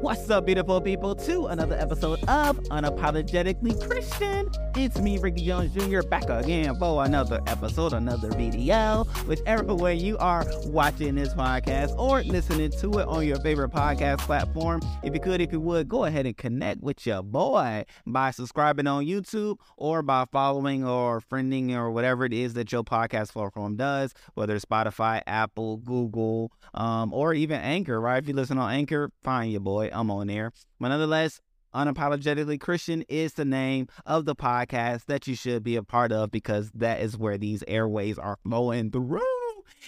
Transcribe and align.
What's 0.00 0.30
up, 0.30 0.46
beautiful 0.46 0.80
people, 0.80 1.16
to 1.16 1.46
another 1.46 1.74
episode 1.74 2.20
of 2.28 2.56
Unapologetically 2.70 3.84
Christian. 3.84 4.48
It's 4.76 5.00
me, 5.00 5.18
Ricky 5.18 5.44
Jones 5.44 5.74
Jr., 5.74 6.02
back 6.02 6.28
again 6.28 6.76
for 6.76 7.04
another 7.04 7.40
episode, 7.48 7.92
another 7.92 8.30
video, 8.30 9.04
whichever 9.26 9.74
way 9.74 9.96
you 9.96 10.16
are 10.18 10.46
watching 10.66 11.16
this 11.16 11.34
podcast 11.34 11.98
or 11.98 12.22
listening 12.22 12.70
to 12.78 13.00
it 13.00 13.08
on 13.08 13.26
your 13.26 13.40
favorite 13.40 13.72
podcast 13.72 14.18
platform. 14.18 14.80
If 15.02 15.14
you 15.14 15.20
could, 15.20 15.40
if 15.40 15.50
you 15.50 15.58
would, 15.58 15.88
go 15.88 16.04
ahead 16.04 16.26
and 16.26 16.36
connect 16.36 16.80
with 16.80 17.04
your 17.04 17.24
boy 17.24 17.84
by 18.06 18.30
subscribing 18.30 18.86
on 18.86 19.04
YouTube 19.04 19.58
or 19.76 20.02
by 20.02 20.26
following 20.30 20.86
or 20.86 21.20
friending 21.20 21.74
or 21.74 21.90
whatever 21.90 22.24
it 22.24 22.32
is 22.32 22.54
that 22.54 22.70
your 22.70 22.84
podcast 22.84 23.32
platform 23.32 23.74
does, 23.74 24.14
whether 24.34 24.54
it's 24.54 24.64
Spotify, 24.64 25.22
Apple, 25.26 25.78
Google, 25.78 26.52
um, 26.74 27.12
or 27.12 27.34
even 27.34 27.60
Anchor, 27.60 28.00
right? 28.00 28.22
If 28.22 28.28
you 28.28 28.34
listen 28.34 28.58
on 28.58 28.70
Anchor, 28.70 29.10
find 29.24 29.50
your 29.50 29.60
boy. 29.60 29.87
I'm 29.92 30.10
on 30.10 30.30
air. 30.30 30.52
But 30.80 30.88
nonetheless, 30.88 31.40
Unapologetically 31.74 32.58
Christian 32.58 33.04
is 33.08 33.34
the 33.34 33.44
name 33.44 33.88
of 34.06 34.24
the 34.24 34.34
podcast 34.34 35.04
that 35.04 35.26
you 35.26 35.34
should 35.34 35.62
be 35.62 35.76
a 35.76 35.82
part 35.82 36.12
of 36.12 36.30
because 36.30 36.70
that 36.74 37.00
is 37.00 37.18
where 37.18 37.36
these 37.36 37.62
airways 37.68 38.18
are 38.18 38.38
flowing 38.42 38.90
through 38.90 39.20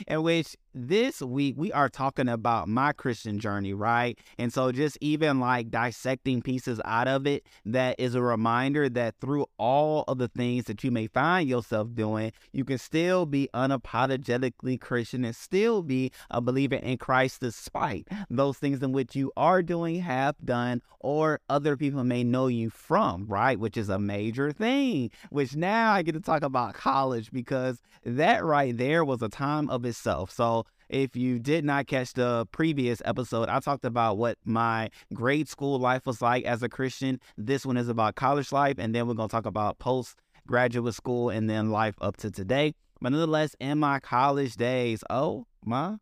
in 0.07 0.23
which 0.23 0.57
this 0.75 1.21
week 1.21 1.55
we 1.59 1.73
are 1.73 1.89
talking 1.89 2.29
about 2.29 2.69
my 2.69 2.93
Christian 2.93 3.39
journey, 3.39 3.75
right? 3.75 4.19
And 4.39 4.53
so 4.53 4.71
just 4.73 4.97
even 5.01 5.41
like 5.41 5.71
dissecting 5.71 6.43
pieces 6.43 6.81
out 6.85 7.09
of 7.09 7.27
it, 7.27 7.45
that 7.65 7.97
is 7.99 8.15
a 8.15 8.23
reminder 8.23 8.89
that 8.89 9.17
through 9.21 9.47
all 9.59 10.05
of 10.07 10.19
the 10.19 10.29
things 10.29 10.65
that 10.67 10.85
you 10.85 10.91
may 10.91 11.07
find 11.09 11.49
yourself 11.49 11.89
doing, 11.95 12.33
you 12.53 12.65
can 12.65 12.79
still 12.79 13.27
be 13.27 13.49
unapologetically 13.55 14.81
Christian 14.81 15.25
and 15.25 15.35
still 15.35 15.83
be 15.83 16.13
a 16.31 16.41
believer 16.41 16.77
in 16.77 16.99
Christ 16.99 17.41
despite 17.41 18.07
those 18.29 18.59
things 18.59 18.83
in 18.83 18.93
which 18.93 19.17
you 19.17 19.33
are 19.37 19.63
doing, 19.63 20.01
have 20.01 20.37
done, 20.45 20.83
or 21.01 21.41
other 21.49 21.77
people 21.77 22.05
may 22.05 22.23
know 22.23 22.47
you 22.47 22.71
from, 22.71 23.27
right? 23.27 23.59
Which 23.59 23.77
is 23.77 23.89
a 23.89 23.99
major 23.99 24.53
thing, 24.53 25.11
which 25.31 25.57
now 25.57 25.93
I 25.93 26.03
get 26.03 26.13
to 26.13 26.21
talk 26.21 26.43
about 26.43 26.75
college 26.75 27.31
because 27.33 27.81
that 28.05 28.45
right 28.45 28.77
there 28.77 29.05
was 29.05 29.23
a 29.23 29.29
time 29.29 29.69
of 29.69 29.85
itself. 29.85 30.31
So 30.31 30.67
if 30.91 31.15
you 31.17 31.39
did 31.39 31.65
not 31.65 31.87
catch 31.87 32.13
the 32.13 32.47
previous 32.53 33.01
episode, 33.05 33.49
I 33.49 33.61
talked 33.61 33.85
about 33.85 34.19
what 34.19 34.37
my 34.45 34.91
grade 35.15 35.49
school 35.49 35.79
life 35.79 36.05
was 36.05 36.21
like 36.21 36.45
as 36.45 36.63
a 36.63 36.69
Christian. 36.69 37.21
This 37.39 37.65
one 37.65 37.77
is 37.77 37.89
about 37.89 38.17
college 38.17 38.53
life, 38.53 38.75
and 38.79 38.95
then 38.95 39.07
we're 39.07 39.15
going 39.15 39.29
to 39.29 39.33
talk 39.33 39.47
about 39.47 39.79
post 39.79 40.17
graduate 40.47 40.95
school 40.95 41.31
and 41.31 41.49
then 41.49 41.71
life 41.71 41.95
up 42.01 42.17
to 42.19 42.31
today. 42.31 42.75
But 43.01 43.13
nonetheless, 43.13 43.55
in 43.61 43.79
my 43.79 44.01
college 44.01 44.57
days, 44.57 45.05
oh 45.09 45.47
my 45.65 45.97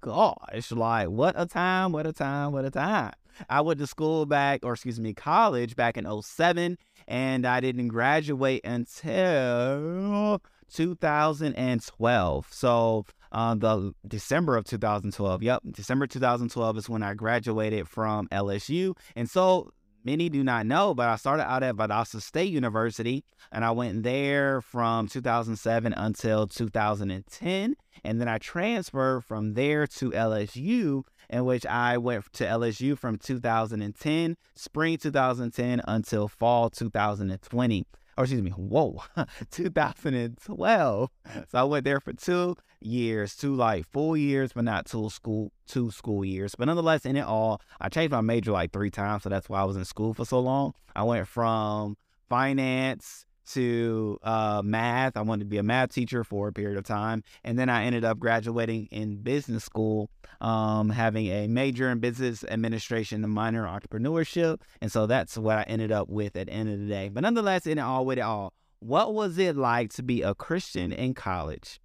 gosh, 0.00 0.72
like 0.72 1.08
what 1.08 1.34
a 1.36 1.46
time, 1.46 1.92
what 1.92 2.06
a 2.06 2.12
time, 2.12 2.52
what 2.52 2.64
a 2.64 2.70
time. 2.70 3.12
I 3.48 3.60
went 3.60 3.78
to 3.80 3.86
school 3.86 4.26
back, 4.26 4.60
or 4.64 4.72
excuse 4.72 4.98
me, 4.98 5.14
college 5.14 5.76
back 5.76 5.96
in 5.96 6.22
07, 6.22 6.76
and 7.06 7.46
I 7.46 7.60
didn't 7.60 7.88
graduate 7.88 8.62
until 8.64 10.42
2012. 10.72 12.46
So 12.50 13.04
uh, 13.32 13.54
the 13.54 13.94
December 14.06 14.56
of 14.56 14.64
2012. 14.64 15.42
Yep, 15.42 15.62
December 15.72 16.06
2012 16.06 16.78
is 16.78 16.88
when 16.88 17.02
I 17.02 17.14
graduated 17.14 17.88
from 17.88 18.28
LSU. 18.28 18.96
And 19.14 19.28
so 19.28 19.70
many 20.04 20.28
do 20.28 20.42
not 20.42 20.66
know, 20.66 20.94
but 20.94 21.08
I 21.08 21.16
started 21.16 21.48
out 21.48 21.62
at 21.62 21.76
Valdosta 21.76 22.20
State 22.20 22.50
University 22.50 23.24
and 23.52 23.64
I 23.64 23.70
went 23.70 24.02
there 24.02 24.60
from 24.60 25.08
2007 25.08 25.92
until 25.92 26.46
2010. 26.46 27.76
And 28.02 28.20
then 28.20 28.28
I 28.28 28.38
transferred 28.38 29.24
from 29.24 29.54
there 29.54 29.86
to 29.86 30.10
LSU, 30.10 31.02
in 31.28 31.44
which 31.44 31.66
I 31.66 31.98
went 31.98 32.32
to 32.34 32.44
LSU 32.44 32.96
from 32.96 33.18
2010, 33.18 34.36
spring 34.54 34.96
2010 34.96 35.82
until 35.86 36.28
fall 36.28 36.70
2020 36.70 37.86
or 38.16 38.24
excuse 38.24 38.42
me, 38.42 38.50
whoa, 38.50 39.02
2012. 39.50 41.10
So 41.48 41.58
I 41.58 41.62
went 41.64 41.84
there 41.84 42.00
for 42.00 42.12
two 42.12 42.54
years, 42.80 43.36
two 43.36 43.54
like 43.54 43.86
full 43.88 44.16
years, 44.16 44.52
but 44.52 44.64
not 44.64 44.86
two 44.86 45.10
school, 45.10 45.52
two 45.66 45.90
school 45.90 46.24
years. 46.24 46.54
But 46.54 46.66
nonetheless, 46.66 47.04
in 47.04 47.16
it 47.16 47.24
all, 47.24 47.60
I 47.80 47.88
changed 47.88 48.12
my 48.12 48.20
major 48.20 48.52
like 48.52 48.72
three 48.72 48.90
times, 48.90 49.22
so 49.22 49.28
that's 49.28 49.48
why 49.48 49.60
I 49.60 49.64
was 49.64 49.76
in 49.76 49.84
school 49.84 50.14
for 50.14 50.24
so 50.24 50.40
long. 50.40 50.74
I 50.94 51.02
went 51.02 51.28
from 51.28 51.96
finance 52.28 53.26
to 53.52 54.18
uh, 54.22 54.62
math. 54.64 55.16
I 55.16 55.22
wanted 55.22 55.44
to 55.44 55.50
be 55.50 55.58
a 55.58 55.62
math 55.62 55.92
teacher 55.92 56.24
for 56.24 56.48
a 56.48 56.52
period 56.52 56.78
of 56.78 56.84
time. 56.84 57.22
And 57.44 57.58
then 57.58 57.68
I 57.68 57.84
ended 57.84 58.04
up 58.04 58.18
graduating 58.18 58.86
in 58.90 59.22
business 59.22 59.64
school, 59.64 60.08
um, 60.40 60.90
having 60.90 61.26
a 61.26 61.48
major 61.48 61.90
in 61.90 61.98
business 61.98 62.44
administration 62.44 63.24
and 63.24 63.32
minor 63.32 63.66
in 63.66 63.72
entrepreneurship. 63.72 64.60
And 64.80 64.92
so 64.92 65.06
that's 65.06 65.36
what 65.36 65.58
I 65.58 65.62
ended 65.62 65.90
up 65.92 66.08
with 66.08 66.36
at 66.36 66.46
the 66.46 66.52
end 66.52 66.70
of 66.70 66.78
the 66.78 66.86
day. 66.86 67.08
But 67.08 67.22
nonetheless, 67.22 67.66
in 67.66 67.78
it 67.78 67.82
all, 67.82 68.06
with 68.06 68.18
it 68.18 68.22
all, 68.22 68.52
what 68.78 69.12
was 69.12 69.36
it 69.36 69.56
like 69.56 69.90
to 69.94 70.02
be 70.02 70.22
a 70.22 70.34
Christian 70.34 70.92
in 70.92 71.14
college? 71.14 71.80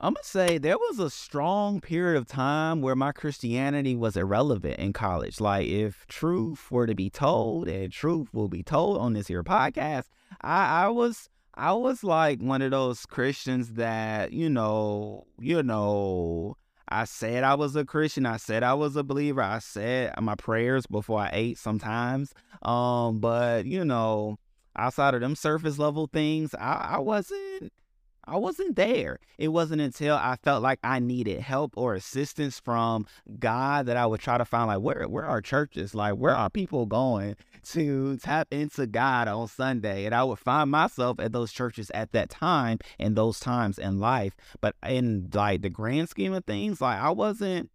I'm 0.00 0.14
gonna 0.14 0.22
say 0.22 0.58
there 0.58 0.78
was 0.78 1.00
a 1.00 1.10
strong 1.10 1.80
period 1.80 2.16
of 2.16 2.28
time 2.28 2.82
where 2.82 2.94
my 2.94 3.10
Christianity 3.10 3.96
was 3.96 4.16
irrelevant 4.16 4.78
in 4.78 4.92
college. 4.92 5.40
Like 5.40 5.66
if 5.66 6.06
truth 6.06 6.70
were 6.70 6.86
to 6.86 6.94
be 6.94 7.10
told, 7.10 7.68
and 7.68 7.92
truth 7.92 8.28
will 8.32 8.46
be 8.46 8.62
told 8.62 8.98
on 8.98 9.14
this 9.14 9.26
here 9.26 9.42
podcast, 9.42 10.04
I, 10.40 10.84
I 10.84 10.88
was 10.88 11.28
I 11.54 11.72
was 11.72 12.04
like 12.04 12.40
one 12.40 12.62
of 12.62 12.70
those 12.70 13.06
Christians 13.06 13.72
that, 13.72 14.32
you 14.32 14.48
know, 14.48 15.26
you 15.40 15.64
know, 15.64 16.56
I 16.88 17.04
said 17.04 17.42
I 17.42 17.56
was 17.56 17.74
a 17.74 17.84
Christian. 17.84 18.24
I 18.24 18.36
said 18.36 18.62
I 18.62 18.74
was 18.74 18.94
a 18.94 19.02
believer. 19.02 19.42
I 19.42 19.58
said 19.58 20.14
my 20.20 20.36
prayers 20.36 20.86
before 20.86 21.18
I 21.18 21.30
ate 21.32 21.58
sometimes. 21.58 22.32
Um, 22.62 23.18
but 23.18 23.66
you 23.66 23.84
know, 23.84 24.38
outside 24.76 25.14
of 25.14 25.22
them 25.22 25.34
surface 25.34 25.76
level 25.76 26.06
things, 26.06 26.54
I, 26.54 26.90
I 26.92 26.98
wasn't 27.00 27.72
I 28.28 28.36
wasn't 28.36 28.76
there. 28.76 29.20
It 29.38 29.48
wasn't 29.48 29.80
until 29.80 30.14
I 30.14 30.36
felt 30.42 30.62
like 30.62 30.78
I 30.84 30.98
needed 30.98 31.40
help 31.40 31.72
or 31.76 31.94
assistance 31.94 32.60
from 32.60 33.06
God 33.38 33.86
that 33.86 33.96
I 33.96 34.06
would 34.06 34.20
try 34.20 34.36
to 34.38 34.44
find 34.44 34.68
like 34.68 34.80
where 34.80 35.08
where 35.08 35.24
are 35.24 35.40
churches? 35.40 35.94
Like 35.94 36.14
where 36.14 36.36
are 36.36 36.50
people 36.50 36.86
going 36.86 37.36
to 37.70 38.16
tap 38.18 38.48
into 38.50 38.86
God 38.86 39.28
on 39.28 39.48
Sunday? 39.48 40.04
And 40.04 40.14
I 40.14 40.24
would 40.24 40.38
find 40.38 40.70
myself 40.70 41.18
at 41.20 41.32
those 41.32 41.52
churches 41.52 41.90
at 41.94 42.12
that 42.12 42.30
time 42.30 42.78
and 42.98 43.16
those 43.16 43.40
times 43.40 43.78
in 43.78 43.98
life. 43.98 44.34
But 44.60 44.76
in 44.86 45.30
like 45.32 45.62
the 45.62 45.70
grand 45.70 46.10
scheme 46.10 46.34
of 46.34 46.44
things, 46.44 46.80
like 46.80 47.00
I 47.00 47.10
wasn't 47.10 47.70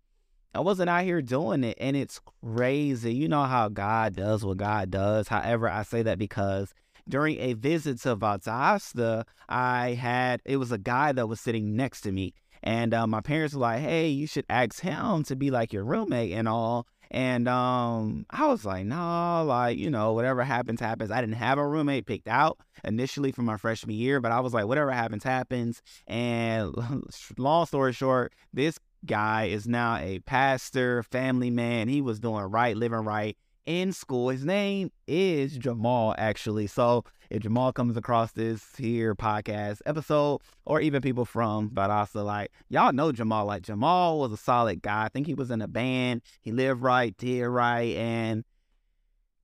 I 0.55 0.59
wasn't 0.59 0.89
out 0.89 1.03
here 1.03 1.21
doing 1.21 1.63
it. 1.63 1.77
And 1.79 1.97
it's 1.97 2.21
crazy. 2.43 3.13
You 3.13 3.27
know 3.27 3.43
how 3.43 3.69
God 3.69 4.15
does 4.15 4.45
what 4.45 4.57
God 4.57 4.91
does. 4.91 5.27
However, 5.27 5.67
I 5.67 5.81
say 5.81 6.03
that 6.03 6.19
because 6.19 6.73
during 7.07 7.37
a 7.39 7.53
visit 7.53 8.01
to 8.01 8.15
Valdosta, 8.15 9.25
I 9.49 9.89
had 9.89 10.41
it 10.45 10.57
was 10.57 10.71
a 10.71 10.77
guy 10.77 11.11
that 11.11 11.27
was 11.27 11.39
sitting 11.39 11.75
next 11.75 12.01
to 12.01 12.11
me, 12.11 12.33
and 12.61 12.93
uh, 12.93 13.07
my 13.07 13.21
parents 13.21 13.53
were 13.53 13.61
like, 13.61 13.81
"Hey, 13.81 14.07
you 14.09 14.27
should 14.27 14.45
ask 14.49 14.81
him 14.81 15.23
to 15.23 15.35
be 15.35 15.51
like 15.51 15.73
your 15.73 15.83
roommate 15.83 16.31
and 16.31 16.47
all." 16.47 16.87
And 17.11 17.47
um, 17.47 18.25
I 18.31 18.47
was 18.47 18.65
like, 18.65 18.85
"No, 18.85 18.95
nah, 18.95 19.41
like 19.41 19.77
you 19.77 19.89
know, 19.89 20.13
whatever 20.13 20.43
happens, 20.43 20.79
happens." 20.79 21.11
I 21.11 21.21
didn't 21.21 21.35
have 21.35 21.57
a 21.57 21.67
roommate 21.67 22.05
picked 22.05 22.27
out 22.27 22.57
initially 22.83 23.31
for 23.31 23.41
my 23.43 23.57
freshman 23.57 23.95
year, 23.95 24.19
but 24.19 24.31
I 24.31 24.39
was 24.39 24.53
like, 24.53 24.65
"Whatever 24.65 24.91
happens, 24.91 25.23
happens." 25.23 25.81
And 26.07 26.73
long 27.37 27.65
story 27.65 27.93
short, 27.93 28.33
this 28.53 28.79
guy 29.05 29.45
is 29.45 29.67
now 29.67 29.97
a 29.97 30.19
pastor, 30.19 31.03
family 31.03 31.49
man. 31.49 31.87
He 31.87 32.01
was 32.01 32.19
doing 32.19 32.45
right, 32.45 32.75
living 32.75 32.99
right 32.99 33.37
in 33.65 33.93
school. 33.93 34.29
His 34.29 34.45
name 34.45 34.91
is 35.07 35.57
Jamal, 35.57 36.15
actually. 36.17 36.67
So 36.67 37.03
if 37.29 37.41
Jamal 37.41 37.73
comes 37.73 37.97
across 37.97 38.31
this 38.33 38.75
here 38.77 39.15
podcast 39.15 39.81
episode, 39.85 40.41
or 40.65 40.81
even 40.81 41.01
people 41.01 41.25
from 41.25 41.69
Valdosta, 41.69 42.23
like 42.23 42.51
y'all 42.69 42.93
know 42.93 43.11
Jamal. 43.11 43.45
Like 43.45 43.63
Jamal 43.63 44.19
was 44.19 44.31
a 44.31 44.37
solid 44.37 44.81
guy. 44.81 45.05
I 45.05 45.09
think 45.09 45.27
he 45.27 45.33
was 45.33 45.51
in 45.51 45.61
a 45.61 45.67
band. 45.67 46.21
He 46.41 46.51
lived 46.51 46.81
right, 46.81 47.15
did 47.17 47.45
right, 47.45 47.95
and 47.95 48.43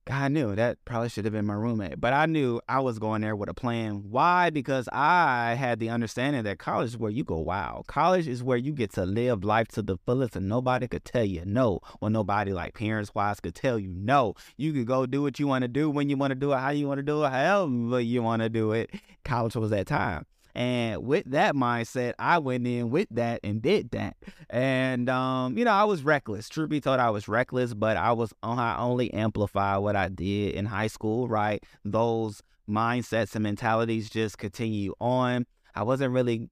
I 0.08 0.28
knew 0.28 0.56
that 0.56 0.78
probably 0.84 1.08
should 1.08 1.24
have 1.24 1.32
been 1.32 1.46
my 1.46 1.54
roommate, 1.54 2.00
but 2.00 2.12
I 2.12 2.26
knew 2.26 2.60
I 2.68 2.80
was 2.80 2.98
going 2.98 3.20
there 3.20 3.36
with 3.36 3.48
a 3.48 3.54
plan. 3.54 4.04
Why? 4.10 4.50
Because 4.50 4.88
I 4.92 5.54
had 5.54 5.78
the 5.78 5.90
understanding 5.90 6.42
that 6.44 6.58
college 6.58 6.88
is 6.88 6.98
where 6.98 7.10
you 7.10 7.22
go 7.22 7.38
wow. 7.38 7.84
College 7.86 8.26
is 8.26 8.42
where 8.42 8.56
you 8.56 8.72
get 8.72 8.92
to 8.94 9.04
live 9.04 9.44
life 9.44 9.68
to 9.68 9.82
the 9.82 9.98
fullest, 10.06 10.36
and 10.36 10.48
nobody 10.48 10.88
could 10.88 11.04
tell 11.04 11.24
you 11.24 11.42
no. 11.44 11.80
Well, 12.00 12.10
nobody 12.10 12.52
like 12.52 12.74
parents 12.74 13.14
wise 13.14 13.40
could 13.40 13.54
tell 13.54 13.78
you 13.78 13.92
no. 13.94 14.34
You 14.56 14.72
could 14.72 14.86
go 14.86 15.06
do 15.06 15.22
what 15.22 15.38
you 15.38 15.46
want 15.46 15.62
to 15.62 15.68
do 15.68 15.90
when 15.90 16.08
you 16.08 16.16
want 16.16 16.30
to 16.30 16.34
do 16.34 16.52
it, 16.52 16.58
how 16.58 16.70
you 16.70 16.88
want 16.88 16.98
to 16.98 17.02
do 17.02 17.24
it, 17.24 17.30
however 17.30 18.00
you 18.00 18.22
want 18.22 18.42
to 18.42 18.48
do 18.48 18.72
it. 18.72 18.90
College 19.24 19.56
was 19.56 19.70
that 19.70 19.86
time. 19.86 20.26
And 20.54 21.04
with 21.04 21.30
that 21.30 21.54
mindset, 21.54 22.14
I 22.18 22.38
went 22.38 22.66
in 22.66 22.90
with 22.90 23.08
that 23.10 23.40
and 23.44 23.62
did 23.62 23.90
that. 23.92 24.16
And 24.48 25.08
um, 25.08 25.56
you 25.56 25.64
know, 25.64 25.72
I 25.72 25.84
was 25.84 26.02
reckless. 26.02 26.48
Truth 26.48 26.70
be 26.70 26.80
told, 26.80 27.00
I 27.00 27.10
was 27.10 27.28
reckless, 27.28 27.74
but 27.74 27.96
I 27.96 28.12
was 28.12 28.32
I 28.42 28.76
only 28.78 29.12
amplify 29.12 29.76
what 29.76 29.96
I 29.96 30.08
did 30.08 30.54
in 30.54 30.66
high 30.66 30.88
school, 30.88 31.28
right? 31.28 31.62
Those 31.84 32.42
mindsets 32.68 33.34
and 33.34 33.42
mentalities 33.42 34.10
just 34.10 34.38
continue 34.38 34.94
on. 35.00 35.46
I 35.74 35.82
wasn't 35.82 36.12
really 36.12 36.48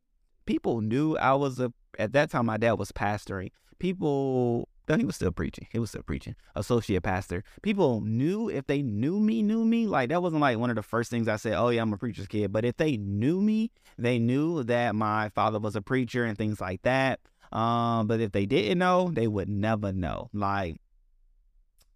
people 0.46 0.80
knew 0.80 1.16
I 1.16 1.34
was 1.34 1.60
a 1.60 1.72
at 1.98 2.12
that 2.12 2.30
time 2.30 2.46
my 2.46 2.56
dad 2.56 2.72
was 2.72 2.92
pastoring. 2.92 3.50
People 3.78 4.68
he 4.96 5.04
was 5.04 5.16
still 5.16 5.32
preaching. 5.32 5.66
He 5.70 5.78
was 5.78 5.90
still 5.90 6.02
preaching. 6.02 6.34
Associate 6.54 7.02
pastor. 7.02 7.44
People 7.62 8.00
knew 8.00 8.48
if 8.48 8.66
they 8.66 8.82
knew 8.82 9.20
me, 9.20 9.42
knew 9.42 9.64
me. 9.64 9.86
Like 9.86 10.08
that 10.08 10.22
wasn't 10.22 10.40
like 10.40 10.58
one 10.58 10.70
of 10.70 10.76
the 10.76 10.82
first 10.82 11.10
things 11.10 11.28
I 11.28 11.36
said, 11.36 11.54
oh 11.54 11.68
yeah, 11.68 11.82
I'm 11.82 11.92
a 11.92 11.98
preacher's 11.98 12.26
kid. 12.26 12.52
But 12.52 12.64
if 12.64 12.76
they 12.76 12.96
knew 12.96 13.40
me, 13.40 13.70
they 13.98 14.18
knew 14.18 14.62
that 14.64 14.94
my 14.94 15.28
father 15.30 15.58
was 15.58 15.76
a 15.76 15.82
preacher 15.82 16.24
and 16.24 16.38
things 16.38 16.60
like 16.60 16.82
that. 16.82 17.20
Um, 17.52 18.06
but 18.06 18.20
if 18.20 18.32
they 18.32 18.46
didn't 18.46 18.78
know, 18.78 19.10
they 19.10 19.26
would 19.26 19.48
never 19.48 19.92
know. 19.92 20.30
Like 20.32 20.80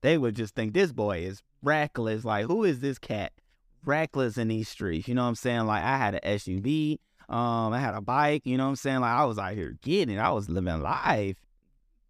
they 0.02 0.18
would 0.18 0.36
just 0.36 0.54
think 0.54 0.74
this 0.74 0.92
boy 0.92 1.20
is 1.20 1.42
reckless. 1.62 2.24
Like, 2.24 2.46
who 2.46 2.64
is 2.64 2.80
this 2.80 2.98
cat? 2.98 3.32
Reckless 3.84 4.36
in 4.36 4.48
these 4.48 4.68
streets. 4.68 5.08
You 5.08 5.14
know 5.14 5.22
what 5.22 5.28
I'm 5.28 5.34
saying? 5.34 5.66
Like 5.66 5.82
I 5.82 5.96
had 5.96 6.14
an 6.14 6.20
SUV. 6.24 6.98
Um, 7.28 7.72
I 7.72 7.78
had 7.78 7.94
a 7.94 8.02
bike, 8.02 8.42
you 8.44 8.58
know 8.58 8.64
what 8.64 8.70
I'm 8.70 8.76
saying? 8.76 9.00
Like 9.00 9.12
I 9.12 9.24
was 9.24 9.38
out 9.38 9.54
here 9.54 9.78
getting, 9.80 10.16
it. 10.16 10.20
I 10.20 10.30
was 10.32 10.50
living 10.50 10.82
life 10.82 11.36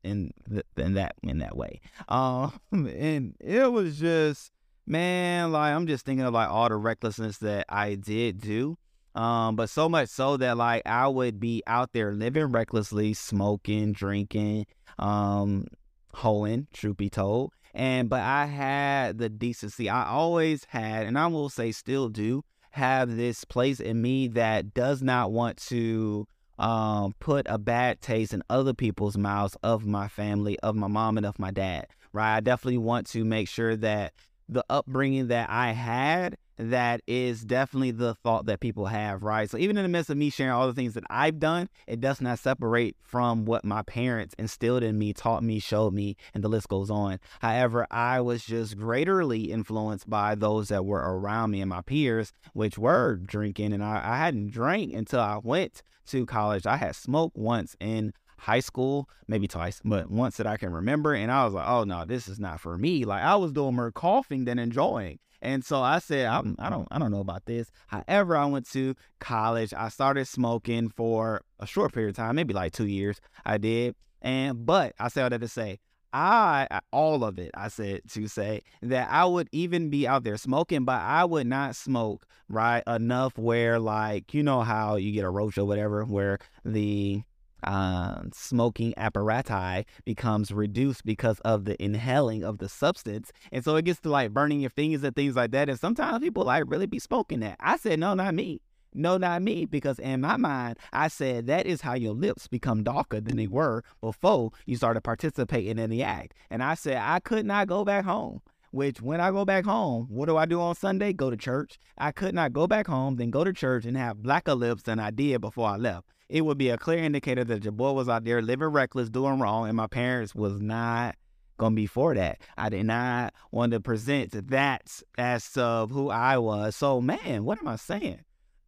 in 0.05 0.33
th- 0.49 0.67
in 0.77 0.95
that 0.95 1.15
in 1.23 1.39
that 1.39 1.57
way. 1.57 1.81
Um, 2.09 2.53
and 2.73 3.35
it 3.41 3.71
was 3.71 3.99
just 3.99 4.51
man, 4.87 5.53
like 5.53 5.75
I'm 5.75 5.87
just 5.87 6.05
thinking 6.05 6.27
of 6.27 6.35
like 6.35 6.49
all 6.49 6.69
the 6.69 6.77
recklessness 6.77 7.39
that 7.39 7.67
I 7.69 7.95
did 7.95 8.41
do. 8.41 8.77
Um, 9.15 9.57
but 9.57 9.69
so 9.69 9.89
much 9.89 10.09
so 10.09 10.37
that 10.39 10.57
like 10.57 10.83
I 10.87 11.07
would 11.07 11.39
be 11.39 11.63
out 11.67 11.93
there 11.93 12.13
living 12.15 12.47
recklessly, 12.47 13.13
smoking, 13.15 13.93
drinking, 13.93 14.67
um, 14.99 15.67
hoeing, 16.15 16.67
truth 16.73 16.97
be 16.97 17.11
told. 17.11 17.53
And 17.75 18.09
but 18.09 18.21
I 18.21 18.47
had 18.47 19.19
the 19.19 19.29
decency. 19.29 19.89
I 19.89 20.09
always 20.09 20.65
had, 20.69 21.07
and 21.07 21.19
I 21.19 21.27
will 21.27 21.49
say 21.49 21.73
still 21.73 22.09
do, 22.09 22.45
have 22.73 23.17
this 23.17 23.45
place 23.45 23.81
in 23.81 24.01
me 24.01 24.29
that 24.29 24.75
does 24.75 25.03
not 25.03 25.31
want 25.31 25.59
to 25.59 26.27
um, 26.59 27.15
put 27.19 27.47
a 27.49 27.59
bad 27.59 28.01
taste 28.01 28.33
in 28.33 28.43
other 28.51 28.75
people's 28.75 29.17
mouths 29.17 29.57
of 29.63 29.87
my 29.87 30.09
family, 30.09 30.59
of 30.61 30.77
my 30.77 30.89
mom, 30.89 31.17
and 31.17 31.27
of 31.27 31.39
my 31.39 31.51
dad. 31.51 31.87
Right? 32.13 32.37
I 32.37 32.41
definitely 32.41 32.79
want 32.79 33.07
to 33.09 33.25
make 33.25 33.49
sure 33.49 33.77
that 33.77 34.13
the 34.49 34.65
upbringing 34.69 35.29
that 35.29 35.49
I 35.51 35.73
had 35.73 36.37
that 36.59 37.01
is 37.07 37.43
definitely 37.43 37.91
the 37.91 38.15
thought 38.15 38.47
that 38.47 38.61
people 38.61 38.87
have, 38.87 39.23
right? 39.23 39.49
So 39.49 39.57
even 39.57 39.77
in 39.77 39.83
the 39.83 39.89
midst 39.89 40.11
of 40.11 40.17
me 40.17 40.31
sharing 40.31 40.53
all 40.53 40.67
the 40.67 40.75
things 40.75 40.95
that 40.95 41.05
I've 41.09 41.39
done, 41.39 41.69
it 41.87 42.01
does 42.01 42.21
not 42.21 42.39
separate 42.39 42.97
from 43.03 43.45
what 43.45 43.65
my 43.65 43.83
parents 43.83 44.35
instilled 44.39 44.83
in 44.83 44.99
me, 44.99 45.13
taught 45.13 45.43
me, 45.43 45.59
showed 45.59 45.95
me, 45.95 46.17
and 46.35 46.45
the 46.45 46.49
list 46.49 46.69
goes 46.69 46.91
on. 46.91 47.19
However, 47.41 47.87
I 47.91 48.21
was 48.21 48.45
just 48.45 48.77
greaterly 48.77 49.49
influenced 49.49 50.09
by 50.09 50.35
those 50.35 50.69
that 50.69 50.85
were 50.85 51.01
around 51.01 51.51
me 51.51 51.61
and 51.61 51.71
my 51.71 51.83
peers, 51.83 52.33
which 52.53 52.79
were 52.79 53.17
drinking. 53.17 53.73
And 53.73 53.83
I, 53.83 54.01
I 54.05 54.19
hadn't 54.19 54.51
drank 54.51 54.93
until 54.93 55.21
I 55.21 55.41
went 55.43 55.83
to 56.07 56.27
college. 56.27 56.67
I 56.67 56.77
had 56.77 56.97
smoked 56.97 57.37
once 57.37 57.77
in 57.81 58.13
high 58.39 58.61
school, 58.61 59.09
maybe 59.29 59.47
twice, 59.47 59.81
but 59.85 60.11
once 60.11 60.37
that 60.37 60.47
I 60.47 60.57
can 60.57 60.73
remember. 60.73 61.15
And 61.15 61.31
I 61.31 61.45
was 61.45 61.55
like, 61.55 61.69
oh 61.69 61.85
no, 61.85 62.05
this 62.05 62.27
is 62.29 62.41
not 62.41 62.61
for 62.61 62.77
me. 62.77 63.05
Like 63.05 63.23
I 63.23 63.37
was 63.37 63.53
doing 63.53 63.77
more 63.77 63.93
coughing 63.93 64.45
than 64.45 64.59
enjoying. 64.59 65.19
And 65.41 65.65
so 65.65 65.83
I 65.83 65.99
said, 65.99 66.27
I'm, 66.27 66.55
I 66.59 66.71
don't, 66.71 66.87
I 66.91 66.99
don't 66.99 67.11
know 67.11 67.21
about 67.21 67.47
this. 67.47 67.71
However, 67.89 68.37
I 68.37 68.45
went 68.47 68.71
to 68.71 68.95
college. 69.19 69.75
I 69.75 69.89
started 69.89 70.27
smoking 70.27 70.89
for 70.89 71.43
a 71.59 71.67
short 71.67 71.93
period 71.93 72.11
of 72.11 72.17
time, 72.17 72.37
maybe 72.37 72.55
like 72.55 72.73
two 72.73 72.87
years. 72.87 73.21
I 73.45 73.59
did, 73.59 73.97
and 74.21 74.65
but 74.65 74.95
I 75.01 75.09
say 75.09 75.23
all 75.23 75.31
that 75.31 75.41
to 75.41 75.49
say, 75.49 75.81
I 76.13 76.67
all 76.91 77.25
of 77.25 77.39
it. 77.39 77.51
I 77.55 77.69
said 77.69 78.03
to 78.11 78.29
say 78.29 78.63
that 78.83 79.09
I 79.11 79.25
would 79.25 79.49
even 79.53 79.91
be 79.91 80.07
out 80.07 80.25
there 80.25 80.37
smoking, 80.37 80.85
but 80.85 81.01
I 81.01 81.25
would 81.25 81.47
not 81.47 81.77
smoke 81.77 82.27
right 82.49 82.83
enough 82.87 83.39
where 83.39 83.79
like 83.79 84.35
you 84.35 84.43
know 84.43 84.63
how 84.63 84.97
you 84.97 85.13
get 85.13 85.25
a 85.25 85.31
roach 85.31 85.59
or 85.59 85.65
whatever, 85.65 86.05
where 86.05 86.39
the 86.65 87.23
uh, 87.65 88.23
smoking 88.33 88.93
apparatus 88.97 89.85
becomes 90.05 90.51
reduced 90.51 91.05
because 91.05 91.39
of 91.41 91.65
the 91.65 91.83
inhaling 91.83 92.43
of 92.45 92.59
the 92.59 92.69
substance. 92.69 93.33
And 93.53 93.65
so 93.65 93.77
it 93.77 93.85
gets 93.85 94.01
to 94.01 94.11
like 94.11 94.33
burning 94.33 94.61
your 94.61 94.71
fingers 94.71 95.05
and 95.05 95.15
things 95.15 95.37
like 95.37 95.53
that. 95.53 95.69
And 95.69 95.79
sometimes 95.79 96.23
people 96.23 96.45
like 96.45 96.65
really 96.67 96.87
be 96.87 96.99
smoking 96.99 97.41
that. 97.41 97.57
I 97.61 97.77
said, 97.77 98.01
no, 98.01 98.15
not 98.15 98.35
me. 98.35 98.61
No, 98.95 99.17
not 99.17 99.43
me. 99.43 99.65
Because 99.65 99.99
in 99.99 100.21
my 100.21 100.37
mind, 100.37 100.79
I 100.93 101.09
said 101.09 101.47
that 101.47 101.67
is 101.67 101.81
how 101.81 101.95
your 101.95 102.15
lips 102.15 102.49
become 102.49 102.83
darker 102.83 103.21
than 103.21 103.37
they 103.37 103.47
were 103.47 103.85
before 104.01 104.51
you 104.67 104.77
started 104.77 105.03
participating 105.03 105.79
in 105.79 105.91
the 105.91 106.03
act. 106.03 106.35
And 106.51 106.63
I 106.63 106.75
said, 106.75 106.97
I 106.97 107.21
could 107.21 107.47
not 107.47 107.69
go 107.69 107.85
back 107.85 108.05
home 108.05 108.41
which 108.71 109.03
when 109.03 109.21
I 109.21 109.31
go 109.31 109.45
back 109.45 109.67
home, 109.67 110.07
what 110.09 110.25
do 110.25 110.39
I 110.39 110.47
do 110.47 110.59
on 110.59 110.75
Sunday? 110.75 111.13
Go 111.13 111.29
to 111.29 111.37
church. 111.37 111.79
I 111.99 112.11
could 112.11 112.35
not 112.35 112.55
go 112.55 112.67
back 112.67 112.87
home, 112.87 113.17
then 113.17 113.31
go 113.31 113.45
to 113.45 113.53
church 113.53 113.85
and 113.85 113.99
have 113.99 114.23
blacker 114.23 114.55
lips 114.55 114.85
than 114.85 114.99
I 114.99 115.11
did 115.11 115.43
before 115.43 115.69
I 115.69 115.77
left 115.77 116.07
it 116.33 116.47
would 116.47 116.57
be 116.57 116.71
a 116.71 116.79
clear 116.79 117.05
indicator 117.05 117.45
that 117.45 117.63
your 117.63 117.73
boy 117.73 117.93
was 117.93 118.09
out 118.09 118.25
there 118.25 118.41
living 118.41 118.69
reckless, 118.69 119.11
doing 119.11 119.39
wrong, 119.39 119.69
and 119.69 119.77
my 119.77 119.87
parents 119.87 120.35
was 120.35 120.59
not 120.63 121.15
gonna 121.59 121.75
be 121.75 121.87
for 121.87 122.15
that. 122.15 122.41
I 122.57 122.71
did 122.71 122.87
not 122.87 123.35
want 123.51 123.73
to 123.73 123.81
present 123.81 124.49
that 124.49 125.03
as 125.19 125.57
of 125.59 125.91
who 125.91 126.09
I 126.09 126.39
was. 126.39 126.75
So 126.75 127.03
man, 127.03 127.45
what 127.45 127.59
am 127.59 127.69
I 127.69 127.77
saying? 127.77 128.21